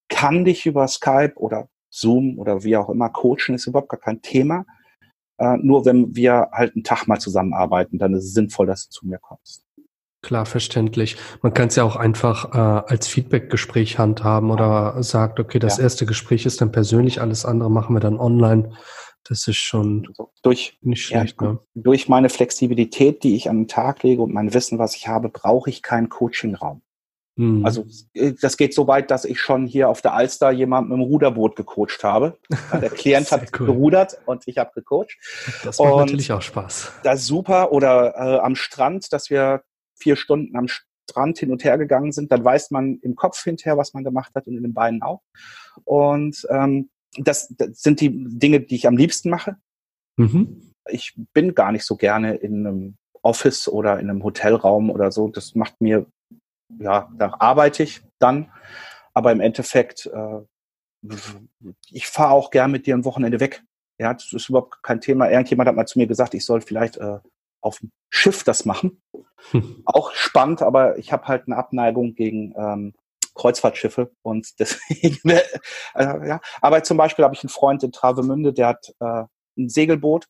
[0.10, 4.22] kann dich über Skype oder Zoom oder wie auch immer coachen, ist überhaupt gar kein
[4.22, 4.66] Thema.
[5.38, 8.92] Äh, nur wenn wir halt einen Tag mal zusammenarbeiten, dann ist es sinnvoll, dass du
[8.92, 9.66] zu mir kommst.
[10.22, 11.16] Klar, verständlich.
[11.42, 15.84] Man kann es ja auch einfach äh, als Feedback-Gespräch handhaben oder sagt, okay, das ja.
[15.84, 18.74] erste Gespräch ist dann persönlich, alles andere machen wir dann online.
[19.24, 21.42] Das ist schon also durch, nicht schlecht.
[21.42, 21.60] Ja, ne?
[21.76, 25.30] Durch meine Flexibilität, die ich an den Tag lege und mein Wissen, was ich habe,
[25.30, 26.82] brauche ich keinen Coaching-Raum.
[27.40, 27.66] Mhm.
[27.66, 31.00] Also äh, das geht so weit, dass ich schon hier auf der Alster jemanden im
[31.00, 32.38] Ruderboot gecoacht habe.
[32.82, 33.68] Der Klient hat cool.
[33.68, 35.18] gerudert und ich habe gecoacht.
[35.64, 36.92] Das macht und natürlich auch Spaß.
[37.04, 37.72] Das ist super.
[37.72, 39.64] Oder äh, am Strand, dass wir
[39.96, 43.78] vier Stunden am Strand hin und her gegangen sind, dann weiß man im Kopf hinterher,
[43.78, 45.22] was man gemacht hat und in den Beinen auch.
[45.86, 49.58] Und ähm, das, das sind die Dinge, die ich am liebsten mache.
[50.18, 50.74] Mhm.
[50.90, 55.28] Ich bin gar nicht so gerne in einem Office oder in einem Hotelraum oder so.
[55.28, 56.06] Das macht mir,
[56.80, 58.52] ja, da arbeite ich dann.
[59.14, 60.40] Aber im Endeffekt, äh,
[61.90, 63.64] ich fahre auch gern mit dir ein Wochenende weg.
[63.98, 65.30] Ja, das ist überhaupt kein Thema.
[65.30, 67.20] Irgendjemand hat mal zu mir gesagt, ich soll vielleicht äh,
[67.62, 69.02] auf dem Schiff das machen.
[69.52, 69.82] Hm.
[69.86, 72.94] Auch spannend, aber ich habe halt eine Abneigung gegen ähm,
[73.36, 75.42] Kreuzfahrtschiffe und deswegen, äh,
[75.96, 76.40] ja.
[76.62, 79.24] Aber zum Beispiel habe ich einen Freund in Travemünde, der hat äh,
[79.58, 80.28] ein Segelboot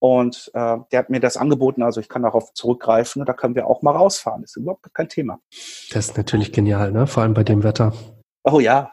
[0.00, 3.54] und äh, der hat mir das angeboten, also ich kann darauf zurückgreifen und da können
[3.54, 4.42] wir auch mal rausfahren.
[4.42, 5.38] Das ist überhaupt kein Thema.
[5.92, 7.06] Das ist natürlich genial, ne?
[7.06, 7.92] Vor allem bei dem Wetter.
[8.44, 8.92] Oh ja.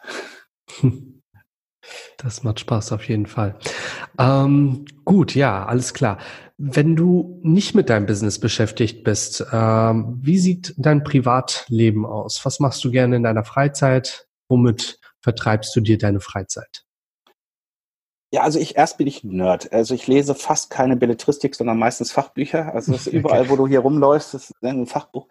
[2.17, 3.57] Das macht Spaß auf jeden Fall.
[4.19, 6.19] Ähm, gut, ja, alles klar.
[6.61, 12.43] Wenn du nicht mit deinem Business beschäftigt bist, ähm, wie sieht dein Privatleben aus?
[12.43, 14.27] Was machst du gerne in deiner Freizeit?
[14.49, 16.83] Womit vertreibst du dir deine Freizeit?
[18.33, 19.71] Ja, also ich erst bin ich Nerd.
[19.71, 22.73] Also ich lese fast keine Belletristik, sondern meistens Fachbücher.
[22.75, 23.49] Also das ist überall, okay.
[23.51, 25.29] wo du hier rumläufst, ist ein Fachbuch.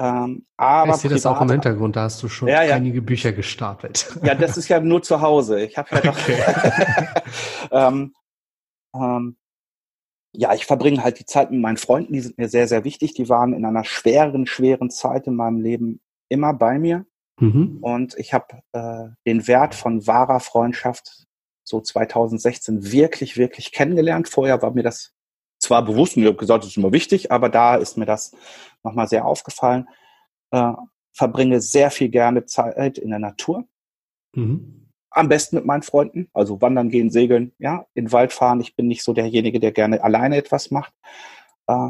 [0.00, 2.74] Ähm, aber ich sehe das auch im Hintergrund, da hast du schon ja, ja.
[2.74, 4.18] einige Bücher gestapelt.
[4.24, 5.60] Ja, das ist ja nur zu Hause.
[5.64, 6.18] Ich habe ja noch.
[6.18, 6.42] Okay.
[7.70, 8.14] ähm,
[8.92, 9.36] ähm,
[10.36, 13.14] ja, ich verbringe halt die Zeit mit meinen Freunden, die sind mir sehr, sehr wichtig.
[13.14, 17.06] Die waren in einer schweren, schweren Zeit in meinem Leben immer bei mir.
[17.38, 17.78] Mhm.
[17.80, 21.26] Und ich habe äh, den Wert von wahrer Freundschaft
[21.62, 24.28] so 2016 wirklich, wirklich kennengelernt.
[24.28, 25.12] Vorher war mir das
[25.58, 28.32] zwar bewusst und ich habe gesagt, das ist immer wichtig, aber da ist mir das
[28.82, 29.88] nochmal sehr aufgefallen.
[30.50, 30.72] Äh,
[31.12, 33.64] verbringe sehr viel gerne Zeit in der Natur.
[34.34, 34.83] Mhm.
[35.14, 38.60] Am besten mit meinen Freunden, also wandern gehen, segeln, ja, in den Wald fahren.
[38.60, 40.92] Ich bin nicht so derjenige, der gerne alleine etwas macht.
[41.68, 41.88] Äh,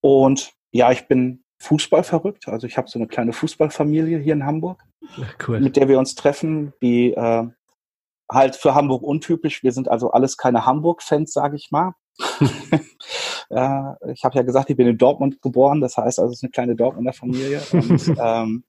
[0.00, 2.48] und ja, ich bin Fußball verrückt.
[2.48, 4.84] Also ich habe so eine kleine Fußballfamilie hier in Hamburg,
[5.48, 5.60] cool.
[5.60, 7.48] mit der wir uns treffen, die äh,
[8.30, 9.62] halt für Hamburg untypisch.
[9.62, 11.94] Wir sind also alles keine Hamburg-Fans, sage ich mal.
[13.50, 16.44] Äh, ich habe ja gesagt, ich bin in Dortmund geboren, das heißt also, es ist
[16.44, 17.60] eine kleine Dortmunder Familie.
[17.72, 18.64] Und ähm,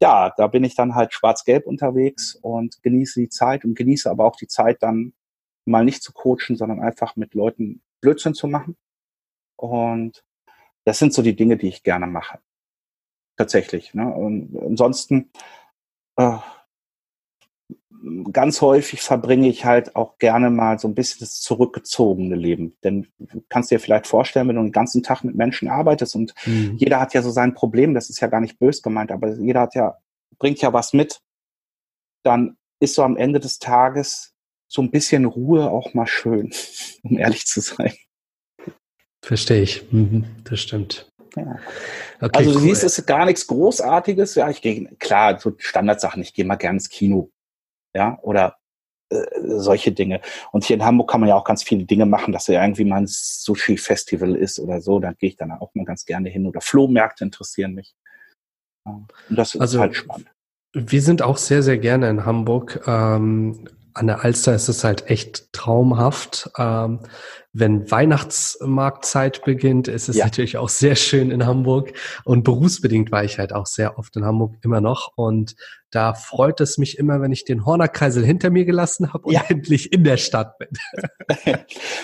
[0.00, 4.24] ja, da bin ich dann halt schwarz-gelb unterwegs und genieße die Zeit und genieße aber
[4.24, 5.12] auch die Zeit dann
[5.64, 8.76] mal nicht zu coachen, sondern einfach mit Leuten Blödsinn zu machen.
[9.56, 10.24] Und
[10.84, 12.38] das sind so die Dinge, die ich gerne mache.
[13.36, 13.94] Tatsächlich.
[13.94, 14.12] Ne?
[14.12, 15.30] Und ansonsten
[16.16, 16.38] äh,
[18.32, 22.76] ganz häufig verbringe ich halt auch gerne mal so ein bisschen das zurückgezogene Leben.
[22.82, 26.34] Denn du kannst dir vielleicht vorstellen, wenn du den ganzen Tag mit Menschen arbeitest und
[26.46, 26.76] mhm.
[26.76, 29.60] jeder hat ja so sein Problem, das ist ja gar nicht bös gemeint, aber jeder
[29.60, 29.98] hat ja,
[30.38, 31.20] bringt ja was mit,
[32.22, 34.34] dann ist so am Ende des Tages
[34.68, 36.52] so ein bisschen Ruhe auch mal schön,
[37.02, 37.92] um ehrlich zu sein.
[39.22, 39.92] Verstehe ich.
[39.92, 41.10] Mhm, das stimmt.
[41.36, 41.58] Ja.
[42.20, 42.62] Okay, also du cool.
[42.62, 44.34] siehst, es ist gar nichts Großartiges.
[44.34, 47.30] Ja, ich gehe, klar, so Standardsachen, ich gehe mal gerne ins Kino
[47.94, 48.56] ja, oder
[49.10, 50.20] äh, solche Dinge.
[50.52, 52.84] Und hier in Hamburg kann man ja auch ganz viele Dinge machen, dass ja irgendwie
[52.84, 55.00] mal ein Sushi-Festival ist oder so.
[55.00, 56.46] Da gehe ich dann auch mal ganz gerne hin.
[56.46, 57.94] Oder Flohmärkte interessieren mich.
[58.84, 60.30] Und das ist also, halt spannend.
[60.72, 62.82] Wir sind auch sehr, sehr gerne in Hamburg.
[62.86, 66.50] Ähm, an der Alster ist es halt echt traumhaft.
[66.58, 67.00] Ähm,
[67.52, 70.26] wenn Weihnachtsmarktzeit beginnt, ist es ja.
[70.26, 71.92] natürlich auch sehr schön in Hamburg.
[72.24, 75.12] Und berufsbedingt war ich halt auch sehr oft in Hamburg immer noch.
[75.16, 75.56] Und
[75.90, 79.42] da freut es mich immer, wenn ich den Hornerkreisel hinter mir gelassen habe und ja.
[79.48, 80.68] endlich in der Stadt bin.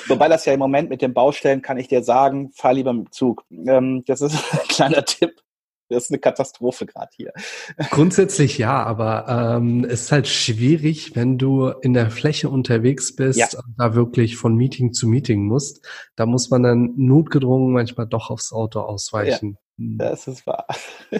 [0.09, 3.07] Wobei das ja im Moment mit den Baustellen, kann ich dir sagen, fahr lieber mit
[3.07, 3.45] dem Zug.
[3.51, 5.41] Ähm, das ist ein kleiner Tipp.
[5.89, 7.33] Das ist eine Katastrophe gerade hier.
[7.91, 13.39] Grundsätzlich ja, aber ähm, es ist halt schwierig, wenn du in der Fläche unterwegs bist
[13.39, 13.47] ja.
[13.47, 15.87] und da wirklich von Meeting zu Meeting musst.
[16.17, 19.59] Da muss man dann notgedrungen manchmal doch aufs Auto ausweichen.
[19.79, 20.67] Ja, das ist wahr.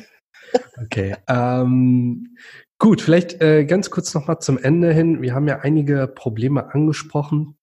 [0.81, 1.17] Okay.
[1.29, 2.37] Ähm,
[2.79, 5.23] gut, vielleicht äh, ganz kurz nochmal zum Ende hin.
[5.23, 7.56] Wir haben ja einige Probleme angesprochen.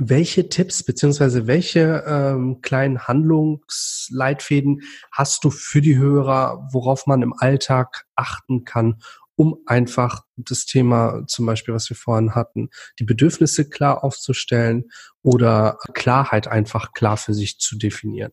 [0.00, 4.82] Welche Tipps beziehungsweise welche ähm, kleinen Handlungsleitfäden
[5.12, 9.00] hast du für die Hörer, worauf man im Alltag achten kann,
[9.36, 14.90] um einfach das Thema zum Beispiel, was wir vorhin hatten, die Bedürfnisse klar aufzustellen
[15.22, 18.32] oder Klarheit einfach klar für sich zu definieren?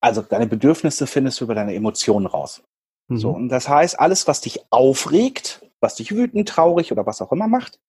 [0.00, 2.62] Also deine Bedürfnisse findest du über deine Emotionen raus.
[3.08, 3.16] Mhm.
[3.18, 7.32] So, und das heißt, alles, was dich aufregt, was dich wütend, traurig oder was auch
[7.32, 7.80] immer macht,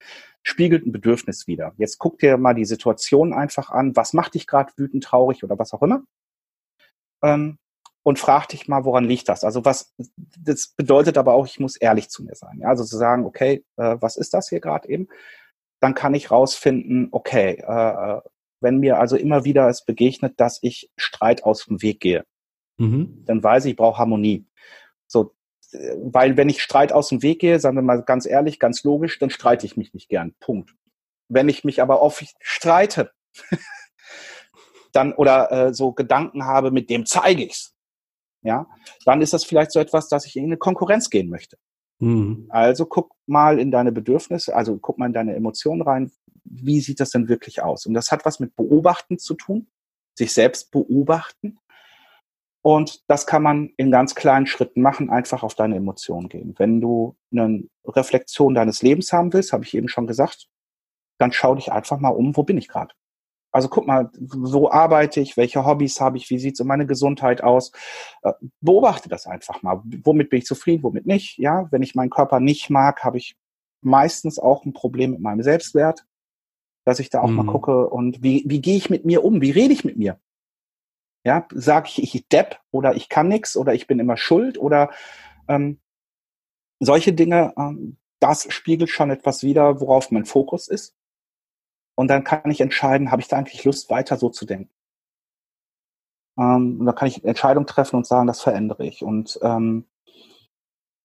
[0.44, 1.74] spiegelt ein Bedürfnis wieder.
[1.78, 5.60] Jetzt guck dir mal die Situation einfach an, was macht dich gerade wütend, traurig oder
[5.60, 6.04] was auch immer.
[7.22, 7.58] Ähm,
[8.04, 9.44] und frag dich mal, woran liegt das?
[9.44, 9.94] Also was,
[10.40, 12.60] das bedeutet aber auch, ich muss ehrlich zu mir sein.
[12.60, 12.70] Ja?
[12.70, 15.08] Also zu sagen, okay, äh, was ist das hier gerade eben?
[15.80, 18.22] Dann kann ich rausfinden, okay, äh, äh,
[18.60, 22.24] wenn mir also immer wieder es begegnet, dass ich Streit aus dem Weg gehe,
[22.78, 23.24] mhm.
[23.26, 24.46] dann weiß ich, ich brauche Harmonie.
[25.72, 29.20] Weil wenn ich Streit aus dem Weg gehe, sagen wir mal ganz ehrlich, ganz logisch,
[29.20, 30.34] dann streite ich mich nicht gern.
[30.40, 30.74] Punkt.
[31.30, 33.12] Wenn ich mich aber oft streite,
[34.92, 37.74] dann oder äh, so Gedanken habe, mit dem zeige ich's,
[38.44, 38.68] ja,
[39.06, 41.58] dann ist das vielleicht so etwas, dass ich in eine Konkurrenz gehen möchte.
[42.00, 42.48] Mhm.
[42.50, 46.12] Also guck mal in deine Bedürfnisse, also guck mal in deine Emotionen rein.
[46.44, 47.86] Wie sieht das denn wirklich aus?
[47.86, 49.68] Und das hat was mit Beobachten zu tun,
[50.16, 51.60] sich selbst beobachten
[52.62, 56.54] und das kann man in ganz kleinen Schritten machen, einfach auf deine Emotionen gehen.
[56.58, 60.48] Wenn du eine Reflexion deines Lebens haben willst, habe ich eben schon gesagt,
[61.18, 62.94] dann schau dich einfach mal um, wo bin ich gerade?
[63.52, 66.86] Also guck mal, wo arbeite ich, welche Hobbys habe ich, wie sieht es um meine
[66.86, 67.72] Gesundheit aus?
[68.22, 68.32] Äh,
[68.62, 69.82] beobachte das einfach mal.
[70.04, 71.38] Womit bin ich zufrieden, womit nicht?
[71.38, 73.36] Ja, wenn ich meinen Körper nicht mag, habe ich
[73.82, 76.06] meistens auch ein Problem mit meinem Selbstwert,
[76.86, 77.36] dass ich da auch mhm.
[77.38, 79.42] mal gucke und wie, wie gehe ich mit mir um?
[79.42, 80.18] Wie rede ich mit mir?
[81.24, 84.92] Ja, sage ich, ich depp oder ich kann nichts oder ich bin immer schuld oder
[85.48, 85.80] ähm,
[86.80, 90.96] solche Dinge, ähm, das spiegelt schon etwas wider, worauf mein Fokus ist.
[91.96, 94.74] Und dann kann ich entscheiden, habe ich da eigentlich Lust, weiter so zu denken.
[96.38, 99.04] Ähm, und dann kann ich Entscheidungen treffen und sagen, das verändere ich.
[99.04, 99.86] Und ähm,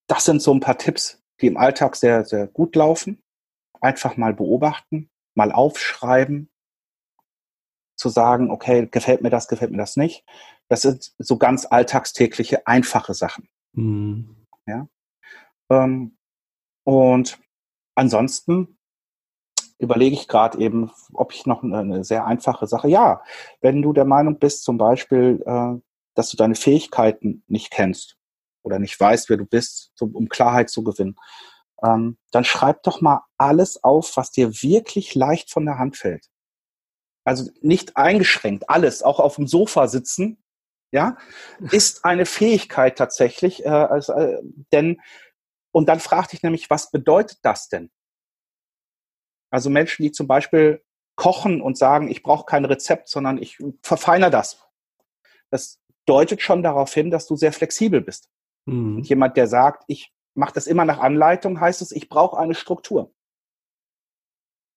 [0.09, 3.23] das sind so ein paar Tipps, die im Alltag sehr, sehr gut laufen.
[3.81, 6.49] Einfach mal beobachten, mal aufschreiben,
[7.97, 10.24] zu sagen, okay, gefällt mir das, gefällt mir das nicht.
[10.68, 13.49] Das sind so ganz alltagstägliche, einfache Sachen.
[13.72, 14.36] Mhm.
[14.66, 14.88] Ja.
[15.70, 16.16] Ähm,
[16.84, 17.38] und
[17.94, 18.78] ansonsten
[19.78, 22.88] überlege ich gerade eben, ob ich noch eine, eine, sehr einfache Sache.
[22.88, 23.22] Ja,
[23.61, 25.80] wenn du der Meinung bist, zum Beispiel, äh,
[26.14, 28.16] dass du deine Fähigkeiten nicht kennst
[28.62, 31.16] oder nicht weißt, wer du bist, um Klarheit zu gewinnen,
[31.82, 36.26] ähm, dann schreib doch mal alles auf, was dir wirklich leicht von der Hand fällt
[37.27, 40.39] also nicht eingeschränkt, alles, auch auf dem Sofa sitzen,
[40.93, 41.16] ja,
[41.72, 44.41] ist eine Fähigkeit tatsächlich, äh, also, äh,
[44.72, 45.01] denn,
[45.72, 47.91] und dann fragte ich nämlich, was bedeutet das denn?
[49.51, 50.83] Also Menschen, die zum Beispiel
[51.16, 54.62] kochen und sagen, ich brauche kein Rezept, sondern ich verfeiner das.
[55.51, 58.29] das deutet schon darauf hin, dass du sehr flexibel bist.
[58.66, 59.01] Mhm.
[59.01, 63.12] Jemand, der sagt, ich mache das immer nach Anleitung, heißt es, ich brauche eine Struktur.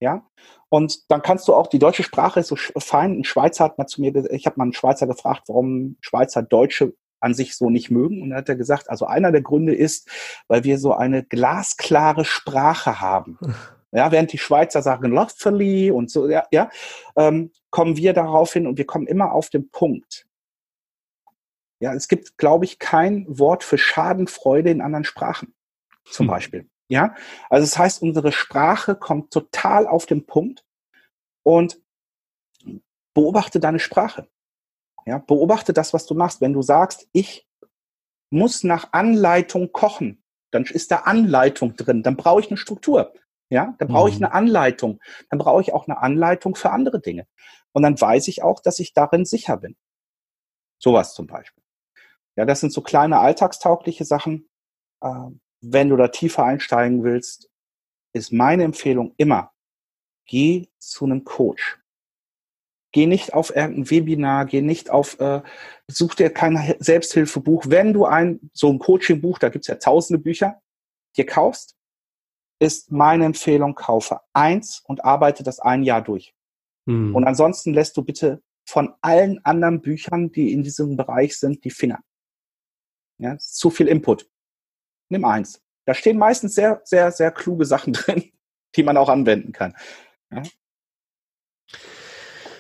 [0.02, 0.26] Ja,
[0.70, 3.20] und dann kannst du auch, die deutsche Sprache ist so fein.
[3.20, 6.94] Ein Schweizer hat mal zu mir, ich habe mal einen Schweizer gefragt, warum Schweizer Deutsche
[7.20, 8.22] an sich so nicht mögen.
[8.22, 10.10] Und dann hat er gesagt, also einer der Gründe ist,
[10.48, 13.38] weil wir so eine glasklare Sprache haben.
[13.92, 16.70] Ja, während die Schweizer sagen lovely und so, ja, ja
[17.16, 20.28] ähm, kommen wir darauf hin und wir kommen immer auf den Punkt.
[21.80, 25.56] Ja, es gibt, glaube ich, kein Wort für Schadenfreude in anderen Sprachen,
[26.06, 26.30] zum hm.
[26.30, 26.70] Beispiel.
[26.90, 27.16] Ja,
[27.50, 30.66] also das heißt, unsere Sprache kommt total auf den Punkt
[31.44, 31.80] und
[33.14, 34.28] beobachte deine Sprache.
[35.06, 36.42] Ja, beobachte das, was du machst.
[36.42, 37.48] Wenn du sagst, ich
[38.32, 42.04] muss nach Anleitung kochen, dann ist da Anleitung drin.
[42.04, 43.14] Dann brauche ich eine Struktur.
[43.52, 44.26] Ja, dann brauche ich mhm.
[44.26, 45.00] eine Anleitung.
[45.30, 47.28] Dann brauche ich auch eine Anleitung für andere Dinge.
[47.72, 49.76] Und dann weiß ich auch, dass ich darin sicher bin.
[50.80, 51.64] Sowas zum Beispiel.
[52.36, 54.50] Ja, das sind so kleine alltagstaugliche Sachen.
[55.04, 57.50] Ähm, wenn du da tiefer einsteigen willst,
[58.14, 59.52] ist meine Empfehlung immer,
[60.26, 61.80] geh zu einem Coach.
[62.92, 65.44] Geh nicht auf irgendein Webinar, geh nicht auf, äh,
[65.88, 67.66] such dir kein Selbsthilfebuch.
[67.68, 70.60] Wenn du ein, so ein Coaching-Buch, da gibt's ja tausende Bücher,
[71.16, 71.76] dir kaufst,
[72.60, 76.34] ist meine Empfehlung, kaufe eins und arbeite das ein Jahr durch.
[76.88, 77.16] Hm.
[77.16, 81.72] Und ansonsten lässt du bitte von allen anderen Büchern, die in diesem Bereich sind, die
[81.72, 82.00] Finger.
[83.20, 84.28] Ja, zu viel Input
[85.10, 85.62] nimm eins.
[85.86, 88.32] Da stehen meistens sehr, sehr, sehr kluge Sachen drin,
[88.76, 89.76] die man auch anwenden kann.
[90.32, 90.44] Ja?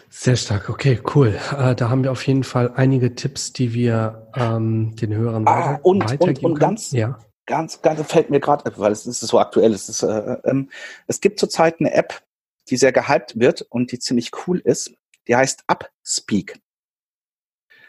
[0.09, 1.39] Sehr stark, okay, cool.
[1.57, 5.73] Äh, da haben wir auf jeden Fall einige Tipps, die wir ähm, den Hörern ah,
[5.73, 7.19] weiter, und, weitergeben und, und ganz, ja.
[7.45, 10.69] ganz, ganz fällt mir gerade, weil es ist so aktuell, es ist, äh, ähm,
[11.07, 12.21] es gibt zurzeit eine App,
[12.69, 14.91] die sehr gehypt wird und die ziemlich cool ist.
[15.27, 16.59] Die heißt Upspeak.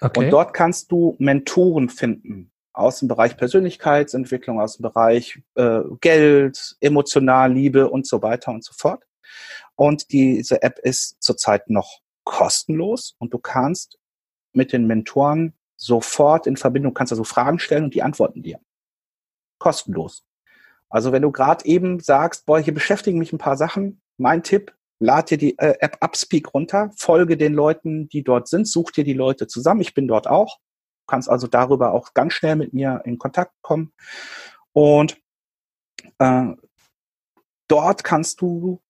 [0.01, 0.21] Okay.
[0.21, 6.77] Und dort kannst du Mentoren finden aus dem Bereich Persönlichkeitsentwicklung, aus dem Bereich äh, Geld,
[6.81, 9.05] emotional, Liebe und so weiter und so fort.
[9.77, 13.99] Und diese App ist zurzeit noch kostenlos und du kannst
[14.53, 18.61] mit den Mentoren sofort in Verbindung, kannst also Fragen stellen und die antworten dir.
[19.59, 20.25] Kostenlos.
[20.89, 24.75] Also wenn du gerade eben sagst, boah, hier beschäftigen mich ein paar Sachen, mein Tipp,
[24.99, 29.05] lad dir die äh, App Upspeak runter, folge den Leuten, die dort sind, such dir
[29.05, 29.81] die Leute zusammen.
[29.81, 30.59] Ich bin dort auch
[31.11, 33.93] kannst also darüber auch ganz schnell mit mir in Kontakt kommen.
[34.73, 35.21] Und
[36.19, 36.47] äh,
[37.69, 38.81] dort kannst du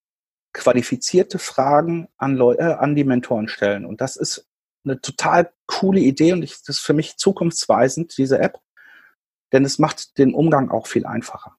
[0.52, 3.86] qualifizierte Fragen an, Leute, äh, an die Mentoren stellen.
[3.86, 4.46] Und das ist
[4.84, 8.60] eine total coole Idee und ich, das ist für mich zukunftsweisend, diese App,
[9.52, 11.56] denn es macht den Umgang auch viel einfacher.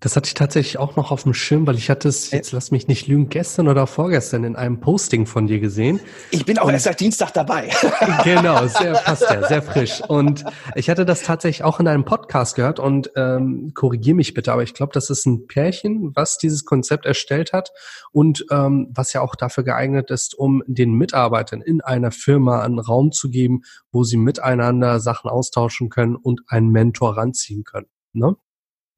[0.00, 2.70] Das hatte ich tatsächlich auch noch auf dem Schirm, weil ich hatte es, jetzt lass
[2.70, 6.00] mich nicht lügen, gestern oder vorgestern in einem Posting von dir gesehen.
[6.30, 7.68] Ich bin auch erst seit Dienstag dabei.
[8.24, 10.00] genau, sehr passt ja, sehr frisch.
[10.08, 10.44] Und
[10.74, 14.62] ich hatte das tatsächlich auch in einem Podcast gehört und ähm, korrigier mich bitte, aber
[14.62, 17.70] ich glaube, das ist ein Pärchen, was dieses Konzept erstellt hat
[18.10, 22.78] und ähm, was ja auch dafür geeignet ist, um den Mitarbeitern in einer Firma einen
[22.78, 23.62] Raum zu geben,
[23.92, 27.88] wo sie miteinander Sachen austauschen können und einen Mentor ranziehen können.
[28.14, 28.36] Ne?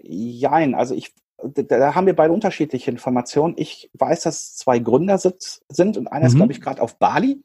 [0.03, 3.55] Jein, also ich, da haben wir beide unterschiedliche Informationen.
[3.57, 6.26] Ich weiß, dass zwei Gründer sind, sind und einer mhm.
[6.26, 7.42] ist, glaube ich, gerade auf Bali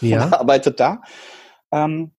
[0.00, 0.24] ja.
[0.24, 1.02] und arbeitet da.
[1.72, 2.12] Ähm,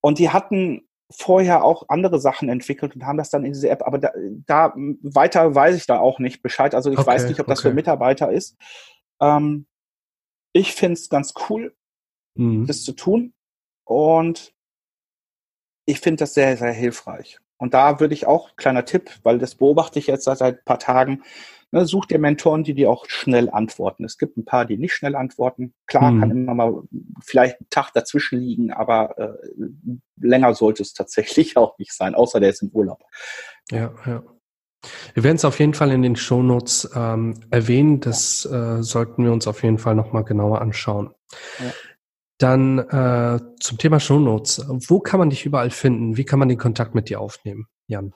[0.00, 3.82] und die hatten vorher auch andere Sachen entwickelt und haben das dann in diese App,
[3.82, 4.12] aber da,
[4.46, 4.72] da
[5.02, 6.74] weiter weiß ich da auch nicht Bescheid.
[6.74, 7.68] Also ich okay, weiß nicht, ob das okay.
[7.68, 8.56] für Mitarbeiter ist.
[9.20, 9.66] Ähm,
[10.52, 11.74] ich finde es ganz cool,
[12.34, 12.66] mhm.
[12.66, 13.34] das zu tun.
[13.84, 14.54] Und
[15.84, 17.38] ich finde das sehr, sehr hilfreich.
[17.62, 20.80] Und da würde ich auch, kleiner Tipp, weil das beobachte ich jetzt seit ein paar
[20.80, 21.22] Tagen,
[21.70, 24.04] ne, such dir Mentoren, die dir auch schnell antworten.
[24.04, 25.72] Es gibt ein paar, die nicht schnell antworten.
[25.86, 26.18] Klar, hm.
[26.18, 26.82] kann immer mal
[27.24, 29.62] vielleicht ein Tag dazwischen liegen, aber äh,
[30.20, 32.98] länger sollte es tatsächlich auch nicht sein, außer der ist im Urlaub.
[33.70, 34.24] Ja, ja.
[35.14, 38.00] Wir werden es auf jeden Fall in den Shownotes ähm, erwähnen.
[38.00, 41.14] Das äh, sollten wir uns auf jeden Fall nochmal genauer anschauen.
[41.60, 41.72] Ja.
[42.42, 44.66] Dann äh, zum Thema Shownotes.
[44.68, 46.16] Wo kann man dich überall finden?
[46.16, 48.12] Wie kann man den Kontakt mit dir aufnehmen, Jan?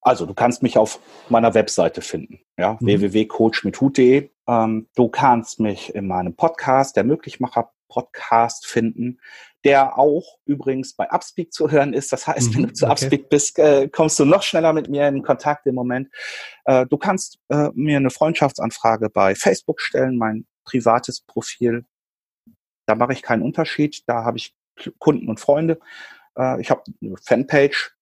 [0.00, 2.86] Also du kannst mich auf meiner Webseite finden, ja, mhm.
[2.86, 4.30] www.coachmithut.de.
[4.48, 9.20] Ähm, du kannst mich in meinem Podcast, der Möglichmacher Podcast finden,
[9.64, 12.12] der auch übrigens bei Upspeak zu hören ist.
[12.12, 12.92] Das heißt, mhm, wenn du zu okay.
[12.92, 16.08] Upspeak bist, äh, kommst du noch schneller mit mir in Kontakt im Moment.
[16.64, 21.84] Äh, du kannst äh, mir eine Freundschaftsanfrage bei Facebook stellen, mein privates Profil
[22.88, 24.02] da mache ich keinen Unterschied.
[24.06, 24.54] Da habe ich
[24.98, 25.78] Kunden und Freunde.
[26.36, 27.94] Äh, ich habe eine Fanpage.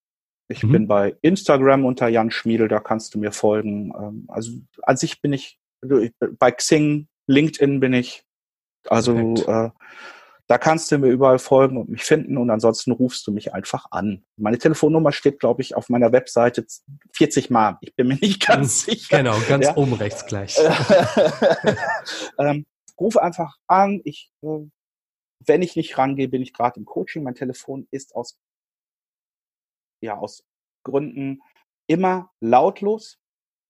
[0.48, 0.72] Ich mhm.
[0.72, 3.92] bin bei Instagram unter Jan Schmiedel, da kannst du mir folgen.
[3.98, 6.06] Ähm, also an sich bin ich, also
[6.38, 8.22] bei Xing, LinkedIn bin ich.
[8.88, 9.70] Also äh,
[10.46, 13.86] Da kannst du mir überall folgen und mich finden und ansonsten rufst du mich einfach
[13.90, 14.24] an.
[14.36, 16.64] Meine Telefonnummer steht, glaube ich, auf meiner Webseite
[17.12, 17.78] 40 Mal.
[17.80, 19.18] Ich bin mir nicht ganz sicher.
[19.18, 19.76] Genau, ganz ja.
[19.76, 20.56] oben rechts gleich.
[22.38, 22.64] ähm,
[23.00, 24.00] ruf einfach an.
[24.04, 24.68] Ich, äh,
[25.46, 27.22] wenn ich nicht rangehe, bin ich gerade im Coaching.
[27.22, 28.38] Mein Telefon ist aus,
[30.00, 30.44] ja, aus
[30.84, 31.40] Gründen
[31.86, 33.18] immer lautlos,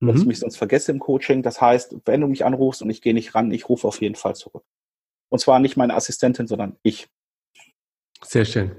[0.01, 0.09] mhm.
[0.09, 1.43] weil ich mich sonst vergesse im Coaching.
[1.43, 4.15] Das heißt, wenn du mich anrufst und ich gehe nicht ran, ich rufe auf jeden
[4.15, 4.65] Fall zurück.
[5.29, 7.09] Und zwar nicht meine Assistentin, sondern ich.
[8.23, 8.75] Sehr schön.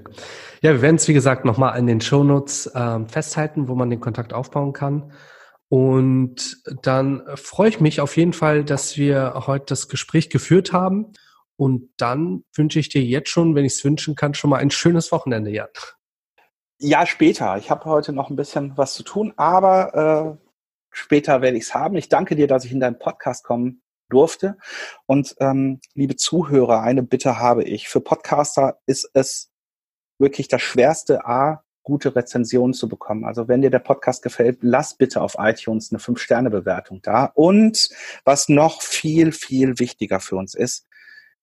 [0.62, 4.00] Ja, wir werden es, wie gesagt, nochmal in den Shownotes ähm, festhalten, wo man den
[4.00, 5.12] Kontakt aufbauen kann.
[5.68, 11.12] Und dann freue ich mich auf jeden Fall, dass wir heute das Gespräch geführt haben.
[11.58, 14.70] Und dann wünsche ich dir jetzt schon, wenn ich es wünschen kann, schon mal ein
[14.70, 15.66] schönes Wochenende, Jan.
[16.78, 17.56] Ja, später.
[17.58, 20.46] Ich habe heute noch ein bisschen was zu tun, aber äh,
[20.92, 21.96] später werde ich es haben.
[21.96, 24.56] Ich danke dir, dass ich in deinen Podcast kommen durfte.
[25.06, 27.88] Und ähm, liebe Zuhörer, eine Bitte habe ich.
[27.88, 29.50] Für Podcaster ist es
[30.20, 33.24] wirklich das Schwerste, A, gute Rezensionen zu bekommen.
[33.24, 37.32] Also wenn dir der Podcast gefällt, lass bitte auf iTunes eine 5-Sterne-Bewertung da.
[37.34, 37.88] Und
[38.24, 40.87] was noch viel, viel wichtiger für uns ist,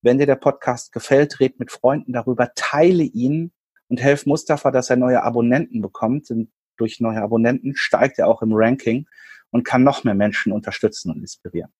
[0.06, 3.52] wenn dir der Podcast gefällt, red mit Freunden darüber, teile ihn
[3.90, 6.30] und helf Mustafa, dass er neue Abonnenten bekommt.
[6.30, 9.08] Denn durch neue Abonnenten steigt er auch im Ranking
[9.52, 11.74] und kann noch mehr Menschen unterstützen und inspirieren.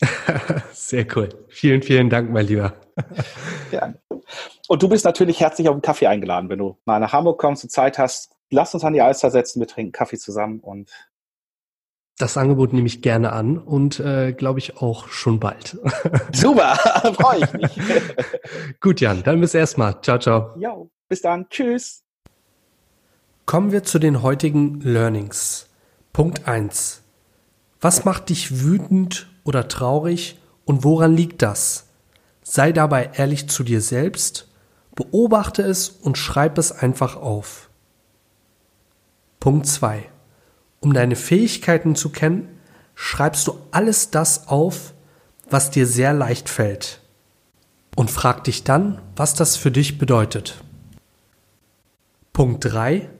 [0.72, 1.28] Sehr cool.
[1.48, 2.74] Vielen, vielen Dank, mein Lieber.
[3.70, 3.94] Ja.
[4.66, 7.62] Und du bist natürlich herzlich auf einen Kaffee eingeladen, wenn du mal nach Hamburg kommst
[7.62, 8.34] und Zeit hast.
[8.50, 10.90] Lass uns an die Alster setzen, wir trinken Kaffee zusammen und
[12.20, 15.78] das Angebot nehme ich gerne an und äh, glaube ich auch schon bald.
[16.32, 16.74] Super,
[17.20, 17.80] freue ich mich.
[18.80, 20.00] Gut, Jan, dann bis erstmal.
[20.02, 20.54] Ciao, ciao.
[20.58, 20.76] Ja,
[21.08, 21.48] bis dann.
[21.48, 22.02] Tschüss.
[23.46, 25.68] Kommen wir zu den heutigen Learnings.
[26.12, 27.02] Punkt 1.
[27.80, 31.88] Was macht dich wütend oder traurig und woran liegt das?
[32.42, 34.48] Sei dabei ehrlich zu dir selbst,
[34.94, 37.70] beobachte es und schreib es einfach auf.
[39.40, 40.10] Punkt 2.
[40.80, 42.48] Um deine Fähigkeiten zu kennen,
[42.94, 44.94] schreibst du alles das auf,
[45.48, 47.00] was dir sehr leicht fällt.
[47.96, 50.62] Und frag dich dann, was das für dich bedeutet.
[52.32, 53.10] Punkt 3.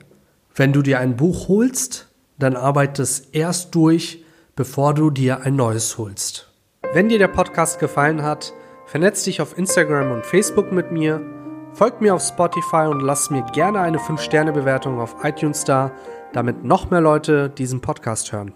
[0.55, 2.07] Wenn du dir ein Buch holst,
[2.39, 6.51] dann arbeite es erst durch, bevor du dir ein neues holst.
[6.93, 8.53] Wenn dir der Podcast gefallen hat,
[8.85, 11.21] vernetz dich auf Instagram und Facebook mit mir,
[11.73, 15.91] folg mir auf Spotify und lass mir gerne eine 5-Sterne-Bewertung auf iTunes da,
[16.33, 18.53] damit noch mehr Leute diesen Podcast hören.